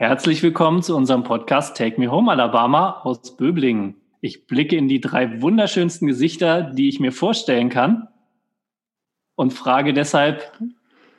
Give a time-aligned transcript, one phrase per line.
[0.00, 3.96] Herzlich willkommen zu unserem Podcast Take Me Home Alabama aus Böblingen.
[4.22, 8.08] Ich blicke in die drei wunderschönsten Gesichter, die ich mir vorstellen kann
[9.34, 10.52] und frage deshalb,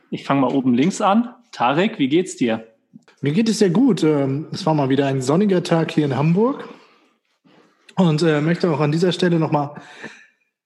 [0.10, 1.30] ich fange mal oben links an.
[1.52, 2.66] Tarek, wie geht's dir?
[3.22, 4.02] Mir geht es sehr gut.
[4.02, 6.68] Ähm, es war mal wieder ein sonniger Tag hier in Hamburg
[7.98, 9.76] und äh, möchte auch an dieser Stelle nochmal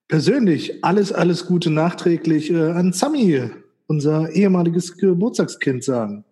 [0.08, 3.50] persönlich alles, alles Gute nachträglich äh, an Sami,
[3.88, 6.24] unser ehemaliges Geburtstagskind, sagen.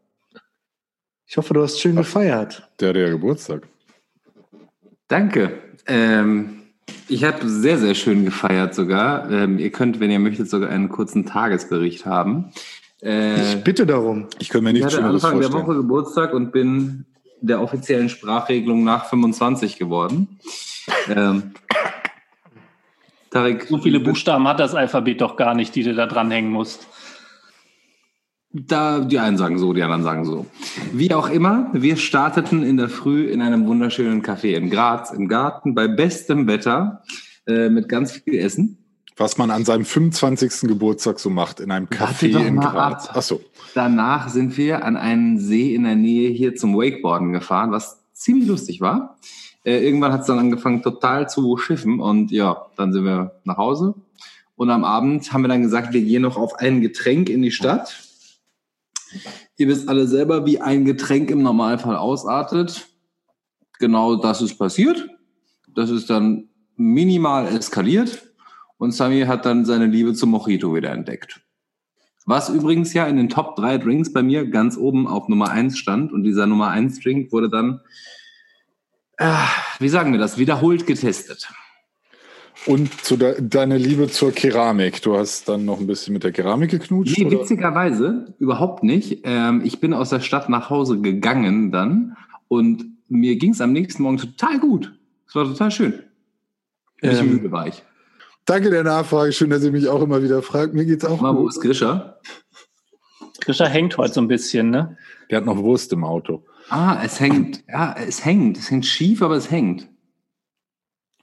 [1.34, 2.70] Ich hoffe, du hast schön gefeiert.
[2.79, 3.63] Der hat ja Geburtstag.
[5.07, 5.63] Danke.
[5.88, 6.62] Ähm,
[7.09, 9.31] ich habe sehr, sehr schön gefeiert sogar.
[9.31, 12.52] Ähm, ihr könnt, wenn ihr möchtet, sogar einen kurzen Tagesbericht haben.
[13.02, 14.27] Äh, ich bitte darum.
[14.38, 17.05] Ich kann mir nicht ich hatte Anfang der Woche Geburtstag und bin
[17.41, 20.38] der offiziellen Sprachregelung nach 25 geworden.
[21.09, 21.54] Ähm,
[23.31, 26.85] Tarek, so viele Buchstaben hat das Alphabet doch gar nicht, die du da dranhängen musst.
[28.55, 30.45] Da, die einen sagen so, die anderen sagen so.
[30.91, 35.27] Wie auch immer, wir starteten in der Früh in einem wunderschönen Café in Graz im
[35.27, 37.01] Garten bei bestem Wetter
[37.48, 38.77] äh, mit ganz viel Essen.
[39.18, 40.70] Was man an seinem 25.
[40.70, 43.09] Geburtstag so macht, in einem Café in Graz.
[43.12, 43.41] Ach so.
[43.74, 48.48] Danach sind wir an einen See in der Nähe hier zum Wakeboarden gefahren, was ziemlich
[48.48, 49.18] lustig war.
[49.63, 53.57] Äh, irgendwann hat es dann angefangen total zu schiffen und ja, dann sind wir nach
[53.57, 53.96] Hause.
[54.55, 57.49] Und am Abend haben wir dann gesagt, wir gehen noch auf ein Getränk in die
[57.49, 58.12] Stadt
[59.57, 62.87] Ihr wisst alle selber, wie ein Getränk im Normalfall ausartet.
[63.79, 65.07] Genau das ist passiert.
[65.75, 68.34] Das ist dann minimal eskaliert
[68.78, 71.41] und Sami hat dann seine Liebe zum Mojito wieder entdeckt.
[72.25, 75.78] Was übrigens ja in den Top 3 Drinks bei mir ganz oben auf Nummer 1
[75.78, 77.81] stand und dieser Nummer 1 Drink wurde dann,
[79.17, 79.34] äh,
[79.79, 81.50] wie sagen wir das, wiederholt getestet.
[82.66, 85.01] Und zu de deine Liebe zur Keramik.
[85.01, 87.18] Du hast dann noch ein bisschen mit der Keramik geknutscht?
[87.18, 87.40] Nee, oder?
[87.40, 89.22] witzigerweise überhaupt nicht.
[89.23, 92.16] Ähm, ich bin aus der Stadt nach Hause gegangen dann
[92.47, 94.94] und mir ging es am nächsten Morgen total gut.
[95.28, 95.94] Es war total schön.
[97.01, 97.84] Ein bisschen ähm, müde war ich.
[98.46, 99.31] Danke der Nachfrage.
[99.31, 100.74] Schön, dass ihr mich auch immer wieder fragt.
[100.74, 101.44] Mir geht's auch Mal, gut.
[101.44, 102.20] Wo ist Grisha?
[103.41, 104.97] Grisha hängt heute so ein bisschen, ne?
[105.30, 106.46] Der hat noch Wurst im Auto.
[106.70, 107.64] Ah, es hängt.
[107.68, 108.58] Ja, es hängt.
[108.58, 109.90] Es hängt schief, aber es hängt.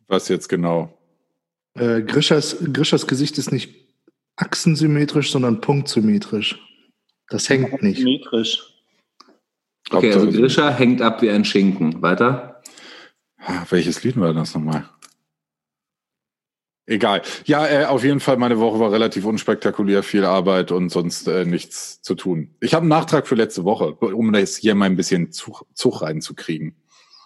[0.08, 0.92] Was jetzt genau?
[1.75, 3.75] Äh, Grischers, Grischers Gesicht ist nicht
[4.36, 6.58] achsensymmetrisch, sondern punktsymmetrisch.
[7.28, 7.98] Das hängt nicht.
[7.98, 8.70] Symmetrisch.
[9.91, 12.03] Okay, also Grischer hängt ab wie ein Schinken.
[12.03, 12.62] Weiter?
[13.70, 14.88] Welches Lied war das nochmal?
[16.86, 17.22] Egal.
[17.44, 21.44] Ja, äh, auf jeden Fall, meine Woche war relativ unspektakulär, viel Arbeit und sonst äh,
[21.44, 22.56] nichts zu tun.
[22.60, 26.03] Ich habe einen Nachtrag für letzte Woche, um das hier mal ein bisschen Zug, Zug
[26.03, 26.75] reinzukriegen.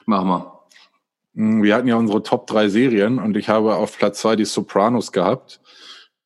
[0.05, 0.61] Mach mal.
[1.35, 4.45] Hm, wir hatten ja unsere Top drei Serien und ich habe auf Platz zwei die
[4.45, 5.61] Sopranos gehabt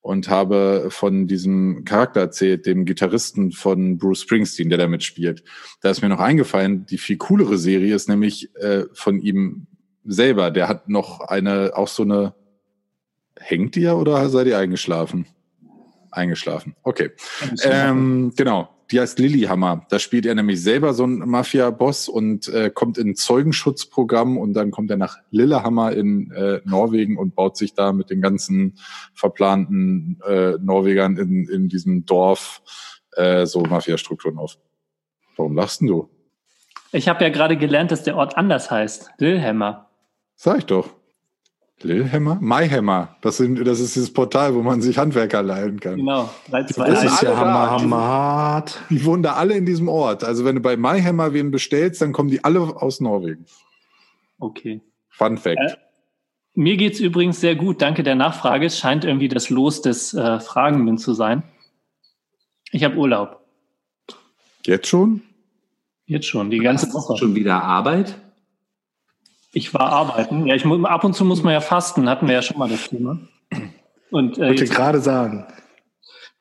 [0.00, 5.44] und habe von diesem Charakter erzählt, dem Gitarristen von Bruce Springsteen, der da mitspielt.
[5.82, 9.66] Da ist mir noch eingefallen, die viel coolere Serie ist nämlich äh, von ihm
[10.04, 10.50] selber.
[10.50, 12.34] Der hat noch eine, auch so eine,
[13.38, 15.26] hängt ihr oder seid ihr eingeschlafen?
[16.10, 17.10] Eingeschlafen, okay.
[17.62, 19.86] Ähm, genau, die heißt Lilyhammer.
[19.90, 24.54] Da spielt er nämlich selber so einen Mafia-Boss und äh, kommt in ein Zeugenschutzprogramm und
[24.54, 28.78] dann kommt er nach Lillehammer in äh, Norwegen und baut sich da mit den ganzen
[29.14, 32.62] verplanten äh, Norwegern in, in diesem Dorf
[33.12, 34.58] äh, so Mafia-Strukturen auf.
[35.36, 36.08] Warum lachst du?
[36.90, 39.10] Ich habe ja gerade gelernt, dass der Ort anders heißt.
[39.18, 39.90] Lillehammer.
[40.36, 40.97] Sag ich doch.
[41.82, 42.38] Lillehammer?
[42.40, 43.16] Maihammer.
[43.20, 45.96] Das, sind, das ist dieses Portal, wo man sich Handwerker leihen kann.
[45.96, 46.30] Genau.
[46.50, 48.80] Das ist ja Hammer, Hammer hart.
[48.90, 50.24] Die wohnen da alle in diesem Ort.
[50.24, 53.46] Also wenn du bei Maihammer wen bestellst, dann kommen die alle aus Norwegen.
[54.38, 54.80] Okay.
[55.08, 55.58] Fun Fact.
[55.58, 55.76] Äh,
[56.54, 57.80] mir geht's übrigens sehr gut.
[57.80, 58.66] Danke der Nachfrage.
[58.66, 61.44] Es scheint irgendwie das Los des äh, Fragenden zu sein.
[62.72, 63.44] Ich habe Urlaub.
[64.66, 65.22] Jetzt schon?
[66.06, 67.16] Jetzt schon, die ganze Woche.
[67.16, 68.18] Schon wieder Arbeit?
[69.58, 70.46] Ich war arbeiten.
[70.46, 72.68] Ja, ich muss, ab und zu muss man ja fasten, hatten wir ja schon mal
[72.68, 73.18] das Thema.
[74.10, 75.48] Und, äh, Wollte gerade sagen.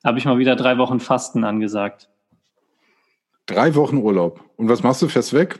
[0.03, 2.09] Habe ich mal wieder drei Wochen Fasten angesagt.
[3.47, 4.43] Drei Wochen Urlaub.
[4.55, 5.07] Und was machst du?
[5.07, 5.59] Fährst weg?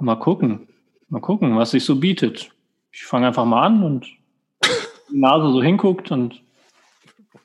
[0.00, 0.68] Mal gucken.
[1.10, 2.50] Mal gucken, was sich so bietet.
[2.92, 4.06] Ich fange einfach mal an und
[5.12, 6.40] die Nase so hinguckt und.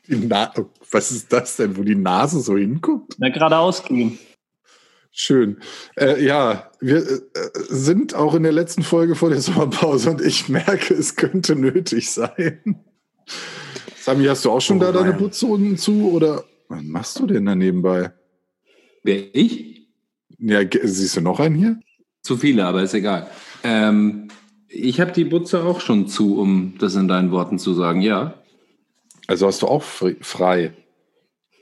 [0.07, 0.49] Die Na
[0.91, 3.15] was ist das denn, wo die Nase so hinguckt?
[3.17, 4.17] Na, geradeaus gehen.
[5.15, 5.57] Schön.
[5.95, 7.21] Äh, ja, wir äh,
[7.69, 12.09] sind auch in der letzten Folge vor der Sommerpause und ich merke, es könnte nötig
[12.09, 12.83] sein.
[14.01, 15.03] Sami, hast du auch schon oh, da nein.
[15.03, 18.11] deine Putzzonen zu oder was machst du denn da nebenbei?
[19.03, 19.87] Wer, ich?
[20.39, 21.79] Ja, siehst du noch einen hier?
[22.23, 23.29] Zu viele, aber ist egal.
[23.63, 24.29] Ähm,
[24.67, 28.41] ich habe die Butze auch schon zu, um das in deinen Worten zu sagen, ja.
[29.27, 30.73] Also hast du auch frei?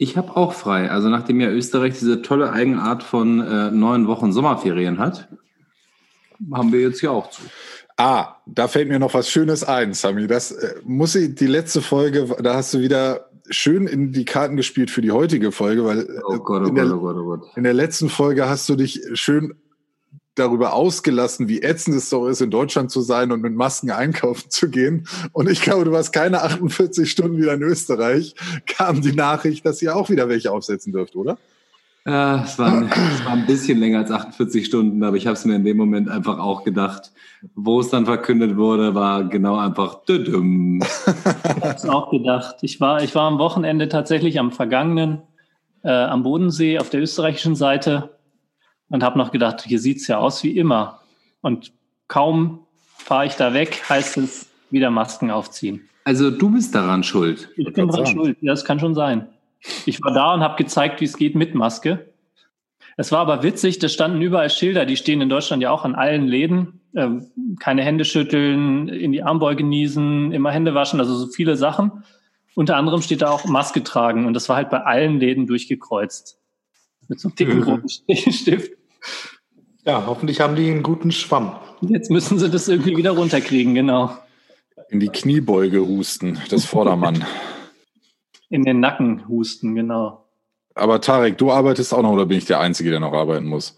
[0.01, 0.89] Ich habe auch frei.
[0.89, 5.27] Also nachdem ja Österreich diese tolle Eigenart von äh, neun Wochen Sommerferien hat,
[6.51, 7.43] haben wir jetzt hier auch zu.
[7.97, 10.25] Ah, da fällt mir noch was Schönes ein, Sami.
[10.25, 14.55] Das äh, muss ich, die letzte Folge, da hast du wieder schön in die Karten
[14.55, 17.25] gespielt für die heutige Folge, weil äh, Oh Gott, oh in, der, oh Gott, oh
[17.25, 17.41] Gott.
[17.55, 19.53] in der letzten Folge hast du dich schön
[20.35, 24.49] darüber ausgelassen, wie ätzend es doch ist, in Deutschland zu sein und mit Masken einkaufen
[24.49, 25.07] zu gehen.
[25.33, 28.35] Und ich glaube, du warst keine 48 Stunden wieder in Österreich,
[28.65, 31.37] kam die Nachricht, dass ihr auch wieder welche aufsetzen dürft, oder?
[32.05, 35.45] Ja, es, war, es war ein bisschen länger als 48 Stunden, aber ich habe es
[35.45, 37.11] mir in dem Moment einfach auch gedacht.
[37.53, 40.81] Wo es dann verkündet wurde, war genau einfach düdüm.
[40.81, 42.55] Ich habe es auch gedacht.
[42.61, 45.21] Ich war, ich war am Wochenende tatsächlich am vergangenen
[45.83, 48.11] äh, am Bodensee auf der österreichischen Seite
[48.91, 50.99] und habe noch gedacht, hier sieht's ja aus wie immer.
[51.41, 51.71] Und
[52.07, 52.59] kaum
[52.97, 55.87] fahre ich da weg, heißt es wieder Masken aufziehen.
[56.03, 57.49] Also du bist daran schuld.
[57.57, 58.05] Ich bin sagen.
[58.07, 58.37] schuld.
[58.41, 59.27] Ja, das kann schon sein.
[59.85, 62.07] Ich war da und habe gezeigt, wie es geht mit Maske.
[62.97, 65.95] Es war aber witzig, da standen überall Schilder, die stehen in Deutschland ja auch an
[65.95, 66.81] allen Läden.
[66.95, 67.27] Ähm,
[67.59, 72.03] keine Hände schütteln, in die Armbeuge niesen, immer Hände waschen, also so viele Sachen.
[72.55, 76.37] Unter anderem steht da auch Maske tragen und das war halt bei allen Läden durchgekreuzt.
[77.07, 77.63] Mit so einem dicken Mhm.
[77.63, 77.89] roten
[78.33, 78.71] Stift.
[79.85, 81.55] Ja, hoffentlich haben die einen guten Schwamm.
[81.81, 84.15] Jetzt müssen sie das irgendwie wieder runterkriegen, genau.
[84.89, 87.25] In die Kniebeuge husten, das Vordermann.
[88.49, 90.25] In den Nacken husten, genau.
[90.75, 93.77] Aber Tarek, du arbeitest auch noch oder bin ich der Einzige, der noch arbeiten muss?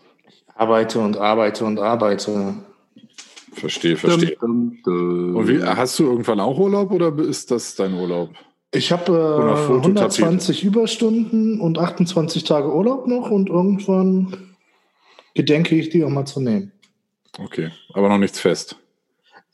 [0.55, 2.55] Arbeite und arbeite und arbeite.
[3.53, 4.35] Verstehe, verstehe.
[4.39, 5.35] Dum, dum, dum.
[5.35, 8.29] Und wie, hast du irgendwann auch Urlaub oder ist das dein Urlaub?
[8.71, 10.23] Ich habe äh, Fototapete.
[10.23, 14.52] 120 Überstunden und 28 Tage Urlaub noch und irgendwann
[15.33, 16.71] gedenke ich, die auch mal zu nehmen.
[17.39, 18.77] Okay, aber noch nichts fest.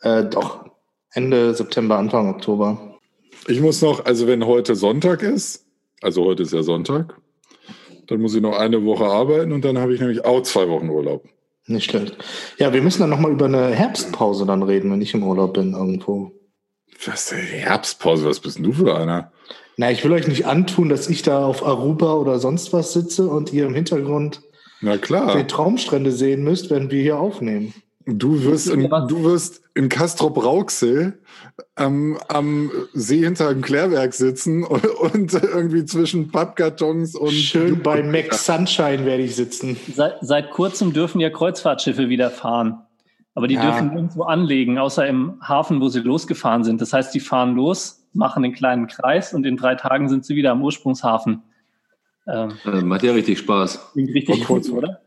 [0.02, 0.66] Äh, doch,
[1.12, 2.98] Ende September, Anfang Oktober.
[3.48, 5.66] Ich muss noch, also wenn heute Sonntag ist,
[6.02, 7.16] also heute ist ja Sonntag,
[8.08, 10.90] dann muss ich noch eine Woche arbeiten und dann habe ich nämlich auch zwei Wochen
[10.90, 11.28] Urlaub.
[11.68, 12.18] Nicht schlecht.
[12.58, 15.74] Ja, wir müssen dann nochmal über eine Herbstpause dann reden, wenn ich im Urlaub bin
[15.74, 16.32] irgendwo.
[17.06, 19.32] Was, ey, Herbstpause, was bist denn du für einer?
[19.78, 23.28] Na, ich will euch nicht antun, dass ich da auf Aruba oder sonst was sitze
[23.30, 24.42] und ihr im Hintergrund
[24.82, 27.74] Na klar, die Traumstrände sehen müsst, wenn wir hier aufnehmen.
[28.06, 31.20] du wirst in, du wirst in Castrop Rauxel
[31.76, 38.02] am, am See hinter dem Klärwerk sitzen und, und irgendwie zwischen Pappkartons und Schön bei
[38.04, 39.78] Max Sunshine werde ich sitzen.
[39.94, 42.82] Seit, seit kurzem dürfen ja Kreuzfahrtschiffe wieder fahren.
[43.36, 43.62] Aber die Ja.
[43.62, 46.82] dürfen nirgendwo anlegen, außer im Hafen, wo sie losgefahren sind.
[46.82, 50.36] Das heißt, die fahren los, machen einen kleinen Kreis und in drei Tagen sind sie
[50.36, 51.44] wieder am Ursprungshafen.
[52.32, 53.92] Ähm, Äh, macht ja richtig Spaß.
[53.94, 54.78] klingt richtig Kreuzfahrt.
[54.78, 55.02] oder?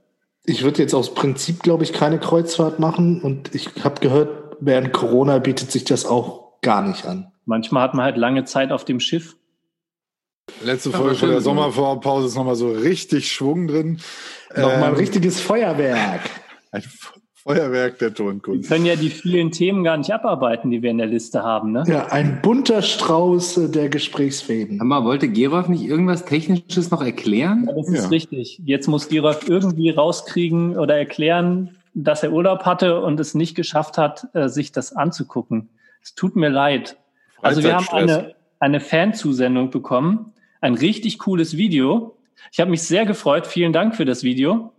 [0.44, 4.92] Ich würde jetzt aus Prinzip, glaube ich, keine Kreuzfahrt machen und ich habe gehört, während
[4.92, 7.30] Corona bietet sich das auch gar nicht an.
[7.44, 9.36] Manchmal hat man halt lange Zeit auf dem Schiff.
[10.64, 11.40] letzte Folge von der.
[11.40, 14.00] Sommerpause ist nochmal so richtig Schwung drin.
[14.50, 16.22] Nochmal ein Ähm, richtiges Feuerwerk.
[16.72, 16.82] ein
[17.42, 18.68] Feuerwerk der Wir Tonkunst.
[18.70, 21.72] können ja die vielen Themen gar nicht abarbeiten, die wir in der Liste haben.
[21.72, 21.82] Ne?
[21.88, 24.78] Ja, ein bunter Strauß äh, der Gesprächsfäden.
[24.86, 27.64] mal, wollte Gerolf nicht irgendwas Technisches noch erklären?
[27.68, 28.08] Ja, das ist Ja.
[28.10, 28.60] richtig.
[28.64, 33.98] Jetzt muss Gerolf irgendwie rauskriegen oder erklären, dass er Urlaub hatte und es nicht geschafft
[33.98, 35.68] hat, äh, sich das anzugucken.
[36.02, 36.96] Es tut mir leid.
[37.42, 42.16] Also wir haben eine, eine Fanzusendung bekommen, ein richtig cooles Video.
[42.52, 43.48] Ich habe mich sehr gefreut.
[43.48, 44.72] Vielen Dank für das Video.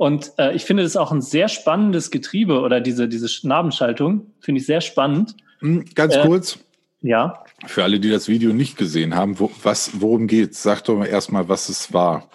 [0.00, 4.32] Und äh, ich finde das auch ein sehr spannendes Getriebe oder diese, diese Nabenschaltung.
[4.40, 5.36] Finde ich sehr spannend.
[5.58, 6.58] Hm, Ganz Äh, kurz,
[7.02, 7.44] Ja.
[7.66, 10.62] für alle, die das Video nicht gesehen haben, wo, was, worum geht's?
[10.62, 12.30] Sag doch mal erstmal, was es war.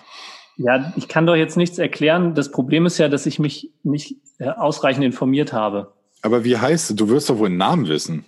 [0.58, 2.36] Ja, ich kann doch jetzt nichts erklären.
[2.36, 5.92] Das Problem ist ja, dass ich mich nicht äh, ausreichend informiert habe.
[6.22, 6.96] Aber wie heißt es?
[6.96, 8.25] Du wirst doch wohl einen Namen wissen.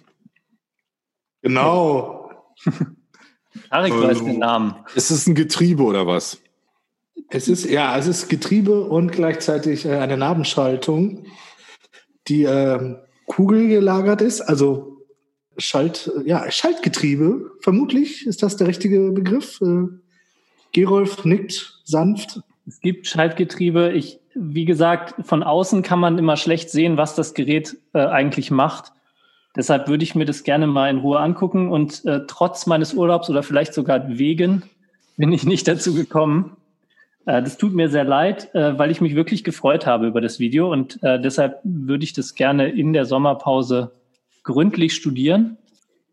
[1.44, 2.32] Genau.
[3.70, 4.74] Tarek weiß den Namen.
[4.96, 6.40] Ist es ein Getriebe oder was?
[7.30, 11.26] Es ist, ja, es ist Getriebe und gleichzeitig äh, eine Nabenschaltung,
[12.28, 14.98] die ähm, kugelgelagert ist, also
[15.58, 17.52] Schalt, äh, ja, Schaltgetriebe.
[17.62, 19.60] Vermutlich ist das der richtige Begriff.
[19.62, 19.88] Äh,
[20.72, 22.42] Gerolf nickt sanft.
[22.66, 23.92] Es gibt Schaltgetriebe.
[23.94, 28.52] Ich, wie gesagt, von außen kann man immer schlecht sehen, was das Gerät äh, eigentlich
[28.52, 28.94] macht.
[29.56, 33.30] Deshalb würde ich mir das gerne mal in Ruhe angucken und äh, trotz meines Urlaubs
[33.30, 34.64] oder vielleicht sogar wegen
[35.18, 36.58] bin ich nicht dazu gekommen.
[37.28, 40.40] Äh, das tut mir sehr leid, äh, weil ich mich wirklich gefreut habe über das
[40.40, 43.92] Video und äh, deshalb würde ich das gerne in der Sommerpause
[44.44, 45.58] gründlich studieren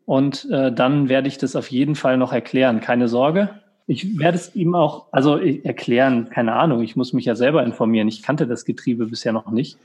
[0.05, 2.79] und dann werde ich das auf jeden Fall noch erklären.
[2.79, 3.49] Keine Sorge.
[3.87, 8.07] Ich werde es ihm auch, also erklären, keine Ahnung, ich muss mich ja selber informieren.
[8.07, 9.77] Ich kannte das Getriebe bisher noch nicht.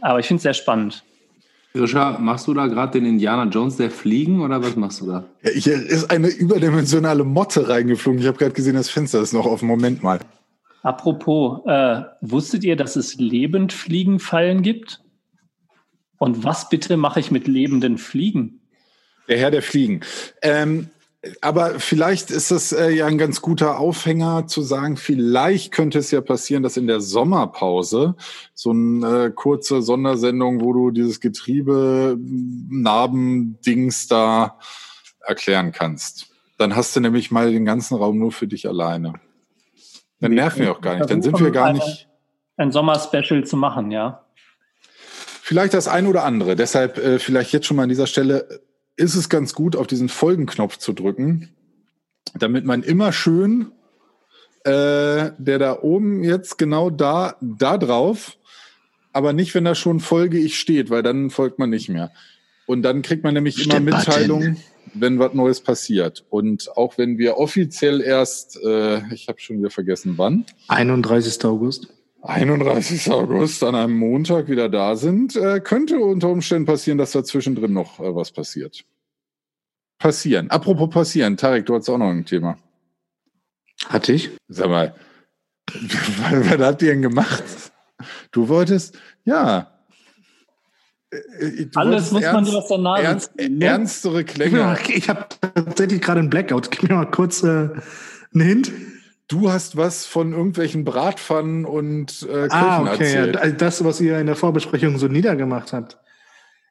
[0.00, 1.04] Aber ich finde es sehr spannend.
[1.74, 5.24] Grisha, machst du da gerade den Indiana Jones, der fliegen oder was machst du da?
[5.42, 8.20] Ja, hier ist eine überdimensionale Motte reingeflogen.
[8.20, 9.62] Ich habe gerade gesehen, das Fenster ist noch auf.
[9.62, 10.18] Moment mal.
[10.86, 15.02] Apropos, äh, wusstet ihr, dass es Lebendfliegenfallen gibt?
[16.18, 18.60] Und was bitte mache ich mit lebenden Fliegen?
[19.26, 20.02] Der Herr der Fliegen.
[20.42, 20.90] Ähm,
[21.40, 26.12] aber vielleicht ist das äh, ja ein ganz guter Aufhänger zu sagen, vielleicht könnte es
[26.12, 28.14] ja passieren, dass in der Sommerpause
[28.54, 34.60] so eine äh, kurze Sondersendung, wo du dieses Getriebe-Narben-Dings da
[35.18, 36.28] erklären kannst.
[36.58, 39.14] Dann hast du nämlich mal den ganzen Raum nur für dich alleine.
[40.26, 41.10] Dann nerven wir auch gar nicht.
[41.10, 42.08] Dann sind wir gar nicht.
[42.56, 44.24] Ein Sommerspecial zu machen, ja.
[45.42, 46.56] Vielleicht das ein oder andere.
[46.56, 48.60] Deshalb äh, vielleicht jetzt schon mal an dieser Stelle
[48.96, 51.54] ist es ganz gut, auf diesen Folgenknopf zu drücken,
[52.34, 53.72] damit man immer schön,
[54.64, 58.36] äh, der da oben jetzt genau da, da drauf,
[59.12, 62.10] aber nicht, wenn da schon Folge ich steht, weil dann folgt man nicht mehr.
[62.66, 64.56] Und dann kriegt man nämlich immer Mitteilungen,
[64.94, 66.24] wenn was Neues passiert.
[66.30, 70.44] Und auch wenn wir offiziell erst, äh, ich habe schon wieder vergessen, wann.
[70.68, 71.44] 31.
[71.44, 71.88] August.
[72.22, 73.10] 31.
[73.10, 77.72] August an einem Montag wieder da sind, äh, könnte unter Umständen passieren, dass da zwischendrin
[77.72, 78.84] noch äh, was passiert.
[79.98, 80.50] Passieren.
[80.50, 82.58] Apropos passieren, Tarek, du hast auch noch ein Thema.
[83.88, 84.30] Hatte ich?
[84.48, 84.94] Sag mal,
[85.70, 87.44] was habt ihr denn gemacht?
[88.30, 89.75] Du wolltest, ja.
[91.40, 93.64] Äh, äh, du Alles muss ernst, man dir aus der Nase ernst, ziehen, ne?
[93.64, 94.76] Ernstere Klänge.
[94.88, 96.70] Ich habe tatsächlich gerade einen Blackout.
[96.70, 97.80] Gib mir mal kurz äh, einen
[98.32, 98.72] Hint.
[99.28, 103.36] Du hast was von irgendwelchen Bratpfannen und äh, Köchen ah, okay, erzählt.
[103.36, 105.98] Ja, das, was ihr in der Vorbesprechung so niedergemacht habt.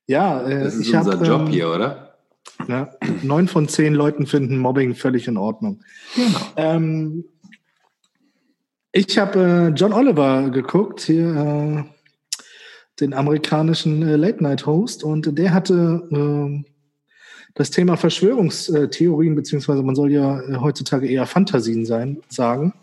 [0.07, 2.17] Ja, äh, das ist ich unser hab, Job ähm, hier, oder?
[2.67, 2.91] Ja,
[3.23, 5.81] neun von zehn Leuten finden Mobbing völlig in Ordnung.
[6.15, 6.39] Genau.
[6.55, 7.25] Ähm,
[8.91, 11.94] ich habe äh, John Oliver geguckt, hier äh,
[12.99, 16.65] den amerikanischen äh, Late-Night-Host, und der hatte ähm,
[17.53, 22.73] das Thema Verschwörungstheorien, beziehungsweise man soll ja äh, heutzutage eher Fantasien sein, sagen,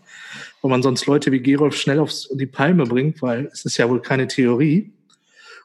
[0.60, 3.88] weil man sonst Leute wie Gerolf schnell auf die Palme bringt, weil es ist ja
[3.88, 4.92] wohl keine Theorie.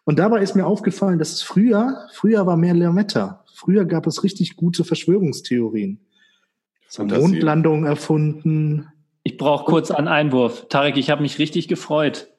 [0.04, 3.44] Und dabei ist mir aufgefallen, dass es früher, früher war mehr Lametta.
[3.54, 6.00] Früher gab es richtig gute Verschwörungstheorien.
[6.98, 8.88] Mondlandung erfunden.
[9.24, 10.68] Ich brauche kurz einen Einwurf.
[10.70, 12.30] Tarek, ich habe mich richtig gefreut.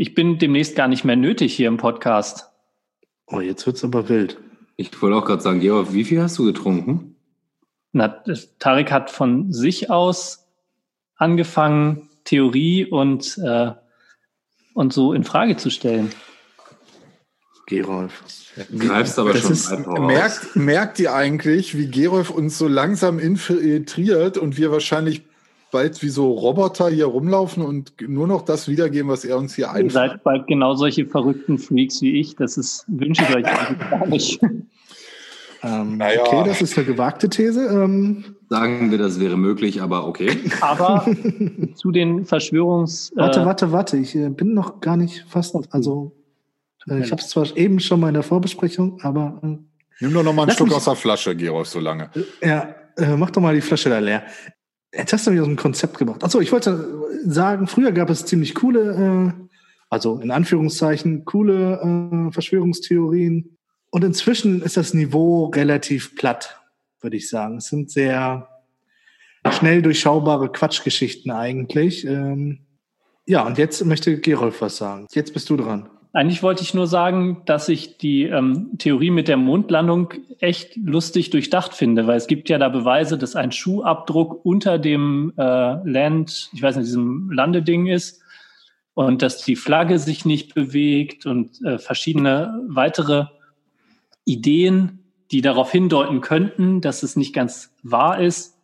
[0.00, 2.52] Ich bin demnächst gar nicht mehr nötig hier im Podcast.
[3.26, 4.38] Oh, jetzt wird's aber wild.
[4.76, 7.16] Ich wollte auch gerade sagen, Georg, wie viel hast du getrunken?
[7.90, 8.22] Na,
[8.60, 10.46] Tarek hat von sich aus
[11.16, 13.72] angefangen, Theorie und, äh,
[14.72, 16.12] und so in Frage zu stellen.
[17.66, 18.22] Gerolf.
[18.78, 24.38] Greifst aber das schon ist, merkt, merkt ihr eigentlich, wie Gerolf uns so langsam infiltriert
[24.38, 25.27] und wir wahrscheinlich
[25.70, 29.68] bald wie so Roboter hier rumlaufen und nur noch das wiedergeben, was er uns hier
[29.68, 29.84] einfällt.
[29.84, 32.36] Ihr seid bald genau solche verrückten Freaks wie ich.
[32.36, 34.40] Das ist, wünsche ich euch eigentlich gar nicht.
[35.62, 36.20] Ähm, naja.
[36.24, 37.66] Okay, das ist eine gewagte These.
[37.66, 40.30] Ähm, Sagen wir, das wäre möglich, aber okay.
[40.60, 41.04] Aber
[41.74, 43.10] zu den Verschwörungs...
[43.12, 43.96] Äh, warte, warte, warte.
[43.96, 45.56] Ich äh, bin noch gar nicht fast...
[45.70, 46.12] Also,
[46.88, 49.40] äh, ich habe es zwar eben schon mal in der Vorbesprechung, aber...
[49.42, 49.58] Äh,
[50.00, 52.08] Nimm doch noch mal einen Schluck aus der Flasche, Gerolf, so lange.
[52.40, 52.72] Ja,
[53.16, 54.22] mach doch mal die Flasche da leer.
[54.92, 56.24] Jetzt hast du mich aus dem Konzept gebracht.
[56.24, 59.44] Achso, ich wollte sagen, früher gab es ziemlich coole, äh,
[59.90, 63.58] also in Anführungszeichen, coole äh, Verschwörungstheorien.
[63.90, 66.60] Und inzwischen ist das Niveau relativ platt,
[67.00, 67.58] würde ich sagen.
[67.58, 68.48] Es sind sehr
[69.50, 72.06] schnell durchschaubare Quatschgeschichten eigentlich.
[72.06, 72.66] Ähm,
[73.26, 75.06] ja, und jetzt möchte Gerolf was sagen.
[75.12, 75.88] Jetzt bist du dran.
[76.12, 81.30] Eigentlich wollte ich nur sagen, dass ich die ähm, Theorie mit der Mondlandung echt lustig
[81.30, 86.50] durchdacht finde, weil es gibt ja da Beweise, dass ein Schuhabdruck unter dem äh, Land,
[86.54, 88.22] ich weiß nicht, diesem Landeding ist
[88.94, 93.26] und dass die Flagge sich nicht bewegt und äh, verschiedene weitere
[94.24, 98.58] Ideen, die darauf hindeuten könnten, dass es nicht ganz wahr ist.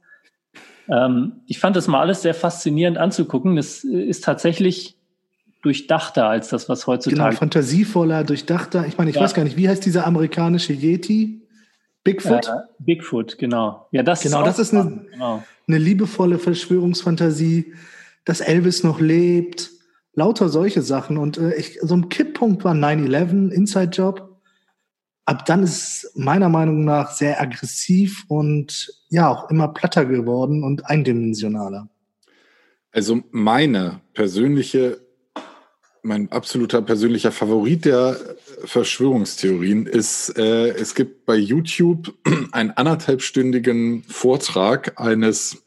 [0.89, 3.55] Ähm, ich fand das mal alles sehr faszinierend anzugucken.
[3.55, 4.97] Das ist tatsächlich
[5.65, 7.31] durchdachter als das, was heutzutage.
[7.31, 8.87] Genau, fantasievoller, durchdachter.
[8.87, 9.23] Ich meine, ich ja.
[9.23, 11.43] weiß gar nicht, wie heißt dieser amerikanische Yeti?
[12.05, 12.49] Bigfoot?
[12.49, 13.89] Äh, Bigfoot, genau.
[13.91, 15.43] Ja, das genau, ist das ist eine, genau.
[15.67, 17.73] eine liebevolle Verschwörungsfantasie,
[18.27, 19.71] dass Elvis noch lebt,
[20.13, 21.17] lauter solche Sachen.
[21.17, 24.39] Und äh, ich, so ein Kipppunkt war 9-11, Inside Job.
[25.25, 30.63] Ab dann ist es meiner Meinung nach sehr aggressiv und ja, auch immer platter geworden
[30.63, 31.89] und eindimensionaler.
[32.93, 35.04] Also meine persönliche
[36.05, 38.19] mein absoluter persönlicher Favorit der
[38.65, 42.15] Verschwörungstheorien ist, äh, es gibt bei YouTube
[42.53, 45.65] einen anderthalbstündigen Vortrag eines,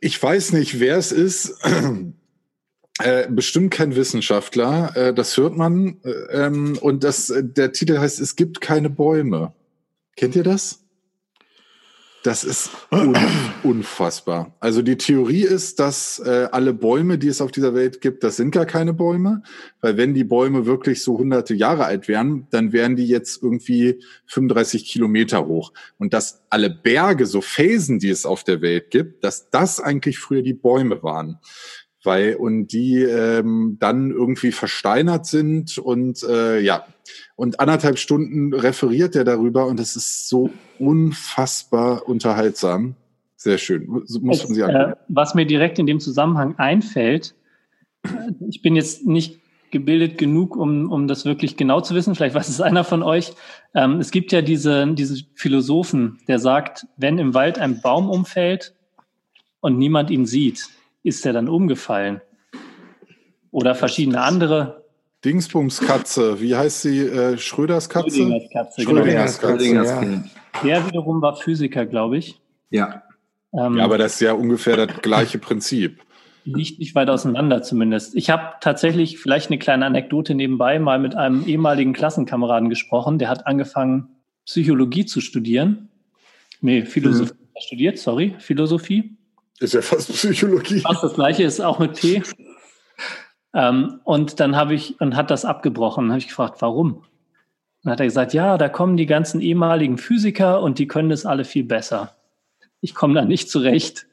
[0.00, 1.54] ich weiß nicht, wer es ist,
[2.98, 5.98] Äh, bestimmt kein Wissenschaftler, äh, das hört man.
[6.02, 6.10] Äh,
[6.46, 9.52] ähm, und das, äh, der Titel heißt Es gibt keine Bäume.
[10.16, 10.85] Kennt ihr das?
[12.26, 13.16] Das ist un
[13.62, 14.52] unfassbar.
[14.58, 18.34] Also die Theorie ist, dass äh, alle Bäume, die es auf dieser Welt gibt, das
[18.34, 19.44] sind gar keine Bäume,
[19.80, 24.02] weil wenn die Bäume wirklich so hunderte Jahre alt wären, dann wären die jetzt irgendwie
[24.26, 25.72] 35 Kilometer hoch.
[25.98, 30.18] Und dass alle Berge, so Felsen, die es auf der Welt gibt, dass das eigentlich
[30.18, 31.38] früher die Bäume waren
[32.02, 36.86] weil und die ähm, dann irgendwie versteinert sind und äh, ja
[37.36, 42.96] und anderthalb Stunden referiert er darüber und es ist so unfassbar unterhaltsam.
[43.36, 43.86] Sehr schön.
[43.86, 47.34] Muss man sich äh, was mir direkt in dem Zusammenhang einfällt,
[48.48, 49.40] ich bin jetzt nicht
[49.70, 52.14] gebildet genug, um, um das wirklich genau zu wissen.
[52.14, 53.32] Vielleicht weiß es einer von euch.
[53.74, 58.74] Ähm, es gibt ja diese, diese Philosophen, der sagt, wenn im Wald ein Baum umfällt
[59.60, 60.68] und niemand ihn sieht,
[61.02, 62.20] ist er dann umgefallen?
[63.50, 64.85] Oder verschiedene andere.
[65.26, 67.00] Dingsbumskatze, wie heißt sie?
[67.00, 68.10] Äh, Schröders Katze?
[68.10, 69.52] Schrödingers Katze, Schrödingers genau.
[69.52, 70.24] Katze, ja.
[70.64, 72.40] Der wiederum war Physiker, glaube ich.
[72.70, 73.02] Ja.
[73.52, 76.00] Ähm, ja, aber das ist ja ungefähr das gleiche Prinzip.
[76.44, 78.14] Liegt nicht weit auseinander zumindest.
[78.14, 83.18] Ich habe tatsächlich vielleicht eine kleine Anekdote nebenbei mal mit einem ehemaligen Klassenkameraden gesprochen.
[83.18, 84.08] Der hat angefangen,
[84.44, 85.88] Psychologie zu studieren.
[86.60, 87.60] Nee, Philosophie mhm.
[87.60, 89.16] studiert, sorry, Philosophie.
[89.58, 90.80] Ist ja fast Psychologie.
[90.80, 92.22] Fast das gleiche ist auch mit P.
[93.56, 96.04] Ähm, und dann habe ich, und hat das abgebrochen.
[96.04, 97.02] Dann habe ich gefragt, warum?
[97.82, 101.24] Dann hat er gesagt, ja, da kommen die ganzen ehemaligen Physiker und die können das
[101.24, 102.14] alle viel besser.
[102.82, 104.06] Ich komme da nicht zurecht.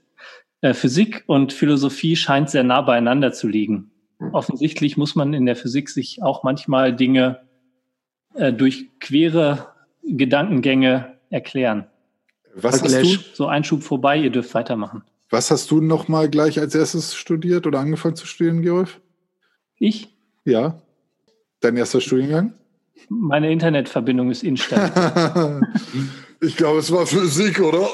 [0.61, 3.91] Äh, Physik und Philosophie scheint sehr nah beieinander zu liegen.
[4.31, 7.41] Offensichtlich muss man in der Physik sich auch manchmal Dinge
[8.35, 9.73] äh, durch quere
[10.03, 11.87] Gedankengänge erklären.
[12.55, 13.17] Was hast du?
[13.33, 15.03] So Einschub vorbei, ihr dürft weitermachen.
[15.29, 19.01] Was hast du noch mal gleich als erstes studiert oder angefangen zu studieren, Georg?
[19.83, 20.07] Ich?
[20.45, 20.81] Ja.
[21.59, 22.53] Dein erster Studiengang?
[23.09, 25.61] Meine Internetverbindung ist instabil.
[26.41, 27.89] ich glaube, es war Physik, oder?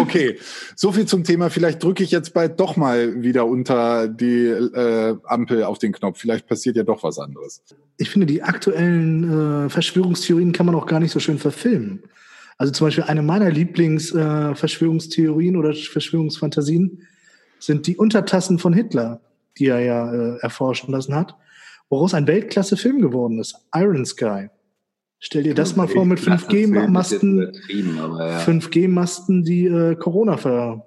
[0.00, 0.38] okay,
[0.74, 1.50] so viel zum Thema.
[1.50, 6.18] Vielleicht drücke ich jetzt bald doch mal wieder unter die äh, Ampel auf den Knopf.
[6.18, 7.62] Vielleicht passiert ja doch was anderes.
[7.98, 12.02] Ich finde, die aktuellen äh, Verschwörungstheorien kann man auch gar nicht so schön verfilmen.
[12.56, 17.06] Also zum Beispiel eine meiner Lieblings-Verschwörungstheorien äh, oder Verschwörungsfantasien
[17.58, 19.20] sind die Untertassen von Hitler,
[19.58, 21.36] die er ja äh, erforschen lassen hat,
[21.88, 24.48] woraus ein Weltklasse-Film geworden ist, Iron Sky.
[25.20, 28.38] Stell dir das mal vor mit 5G-Masten, ja.
[28.40, 30.86] 5G-Masten, die äh, Corona ver,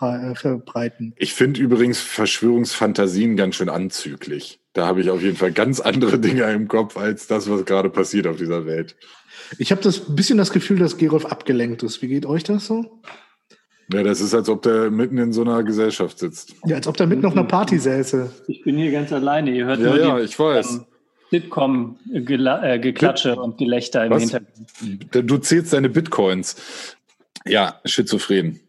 [0.00, 1.12] äh, verbreiten.
[1.16, 4.60] Ich finde übrigens Verschwörungsfantasien ganz schön anzüglich.
[4.74, 7.90] Da habe ich auf jeden Fall ganz andere Dinge im Kopf als das, was gerade
[7.90, 8.96] passiert auf dieser Welt.
[9.58, 12.00] Ich habe das bisschen das Gefühl, dass Gerolf abgelenkt ist.
[12.00, 13.02] Wie geht euch das so?
[13.92, 16.54] Ja, das ist, als ob der mitten in so einer Gesellschaft sitzt.
[16.66, 18.30] Ja, als ob der mitten auf einer Party säße.
[18.46, 19.50] Ich bin hier ganz alleine.
[19.50, 20.74] Ihr hört ja, nur ja, die, ich weiß.
[20.74, 20.84] Ähm,
[21.30, 24.22] Sitcom-Geklatsche äh, und Gelächter im Was?
[24.22, 25.30] Hintergrund.
[25.30, 26.56] Du zählst deine Bitcoins.
[27.46, 28.60] Ja, schizophren.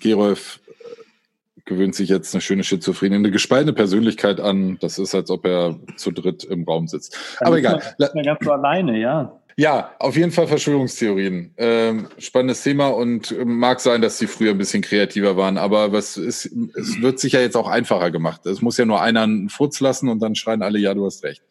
[0.00, 4.78] Gerolf äh, gewöhnt sich jetzt eine schöne Schizophrenie, eine gespaltene Persönlichkeit an.
[4.80, 7.16] Das ist, als ob er zu dritt im Raum sitzt.
[7.38, 7.82] Dann Aber egal.
[7.98, 9.40] Ganz so alleine, ja.
[9.58, 11.52] Ja, auf jeden Fall Verschwörungstheorien.
[11.56, 15.90] Ähm, spannendes Thema und äh, mag sein, dass sie früher ein bisschen kreativer waren, aber
[15.90, 18.46] was ist, es wird sich ja jetzt auch einfacher gemacht.
[18.46, 21.24] Es muss ja nur einer einen Furz lassen und dann schreien alle, ja, du hast
[21.24, 21.42] recht.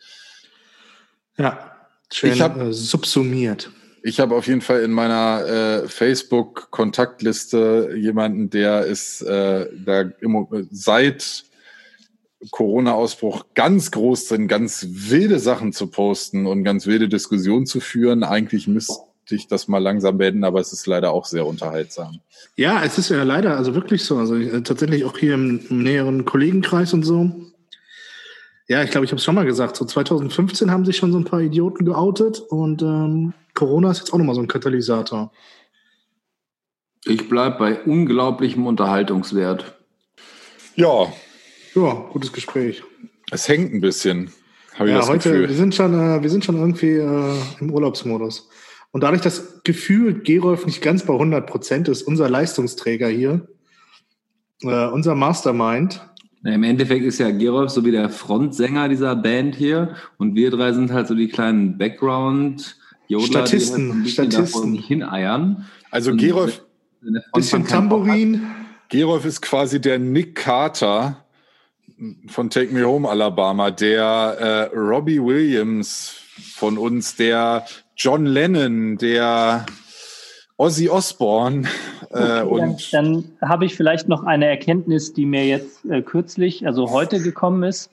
[1.37, 1.75] Ja,
[2.09, 3.71] schön ich hab, äh, subsumiert.
[4.03, 10.47] Ich habe auf jeden Fall in meiner äh, Facebook-Kontaktliste jemanden, der ist äh, da im,
[10.71, 11.43] seit
[12.51, 18.23] Corona-Ausbruch ganz groß drin, ganz wilde Sachen zu posten und ganz wilde Diskussionen zu führen.
[18.23, 22.19] Eigentlich müsste ich das mal langsam beenden, aber es ist leider auch sehr unterhaltsam.
[22.55, 24.17] Ja, es ist ja leider also wirklich so.
[24.17, 27.31] Also ich, äh, tatsächlich auch hier im, im, näheren Kollegenkreis und so.
[28.67, 29.75] Ja, ich glaube, ich habe es schon mal gesagt.
[29.75, 34.13] So 2015 haben sich schon so ein paar Idioten geoutet und ähm, Corona ist jetzt
[34.13, 35.31] auch nochmal so ein Katalysator.
[37.05, 39.77] Ich bleibe bei unglaublichem Unterhaltungswert.
[40.75, 41.11] Ja,
[41.85, 42.83] ja, gutes Gespräch.
[43.31, 44.31] Es hängt ein bisschen.
[44.75, 45.49] Habe ich ja, das heute, Gefühl.
[45.49, 48.49] wir sind schon, äh, wir sind schon irgendwie äh, im Urlaubsmodus.
[48.91, 53.47] Und dadurch, dass gefühlt Gerolf nicht ganz bei 100 Prozent ist, unser Leistungsträger hier,
[54.61, 56.01] äh, unser Mastermind.
[56.43, 60.51] Ja, Im Endeffekt ist ja Gerolf so wie der Frontsänger dieser Band hier und wir
[60.51, 64.73] drei sind halt so die kleinen Background Jodler, Statisten, die halt Statisten.
[64.73, 65.65] hineiern.
[65.91, 66.63] Also und Gerolf,
[67.33, 68.43] bisschen Tambourin.
[68.89, 71.25] Gerolf ist quasi der Nick Carter
[72.27, 76.15] von Take Me Home Alabama, der äh, Robbie Williams
[76.55, 79.65] von uns, der John Lennon, der
[80.57, 81.67] Ozzy Osbourne.
[82.09, 86.01] Äh, Okay, dann und dann habe ich vielleicht noch eine Erkenntnis, die mir jetzt äh,
[86.01, 87.89] kürzlich, also heute gekommen ist.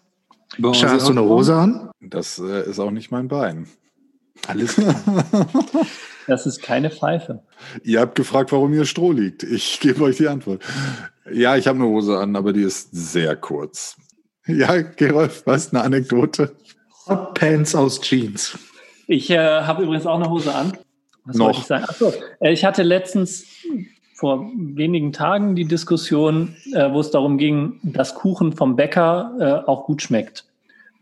[0.58, 1.22] Bei Scha, Ozzy hast du eine?
[1.22, 1.90] Hose an?
[2.00, 3.66] das äh, ist auch nicht mein Bein.
[4.48, 4.94] Alles klar.
[6.26, 7.42] Das ist keine Pfeife.
[7.82, 9.42] Ihr habt gefragt, warum hier Stroh liegt.
[9.42, 10.62] Ich gebe euch die Antwort.
[11.30, 13.96] Ja, ich habe eine Hose an, aber die ist sehr kurz.
[14.46, 15.72] Ja, Gerolf, was?
[15.72, 16.56] Eine Anekdote?
[17.06, 18.58] Hot Pants aus Jeans.
[19.06, 20.72] Ich äh, habe übrigens auch eine Hose an.
[21.24, 21.46] Was Noch.
[21.46, 21.84] wollte ich sagen?
[21.84, 23.46] Achso, äh, ich hatte letztens
[24.14, 29.68] vor wenigen Tagen die Diskussion, äh, wo es darum ging, dass Kuchen vom Bäcker äh,
[29.68, 30.46] auch gut schmeckt.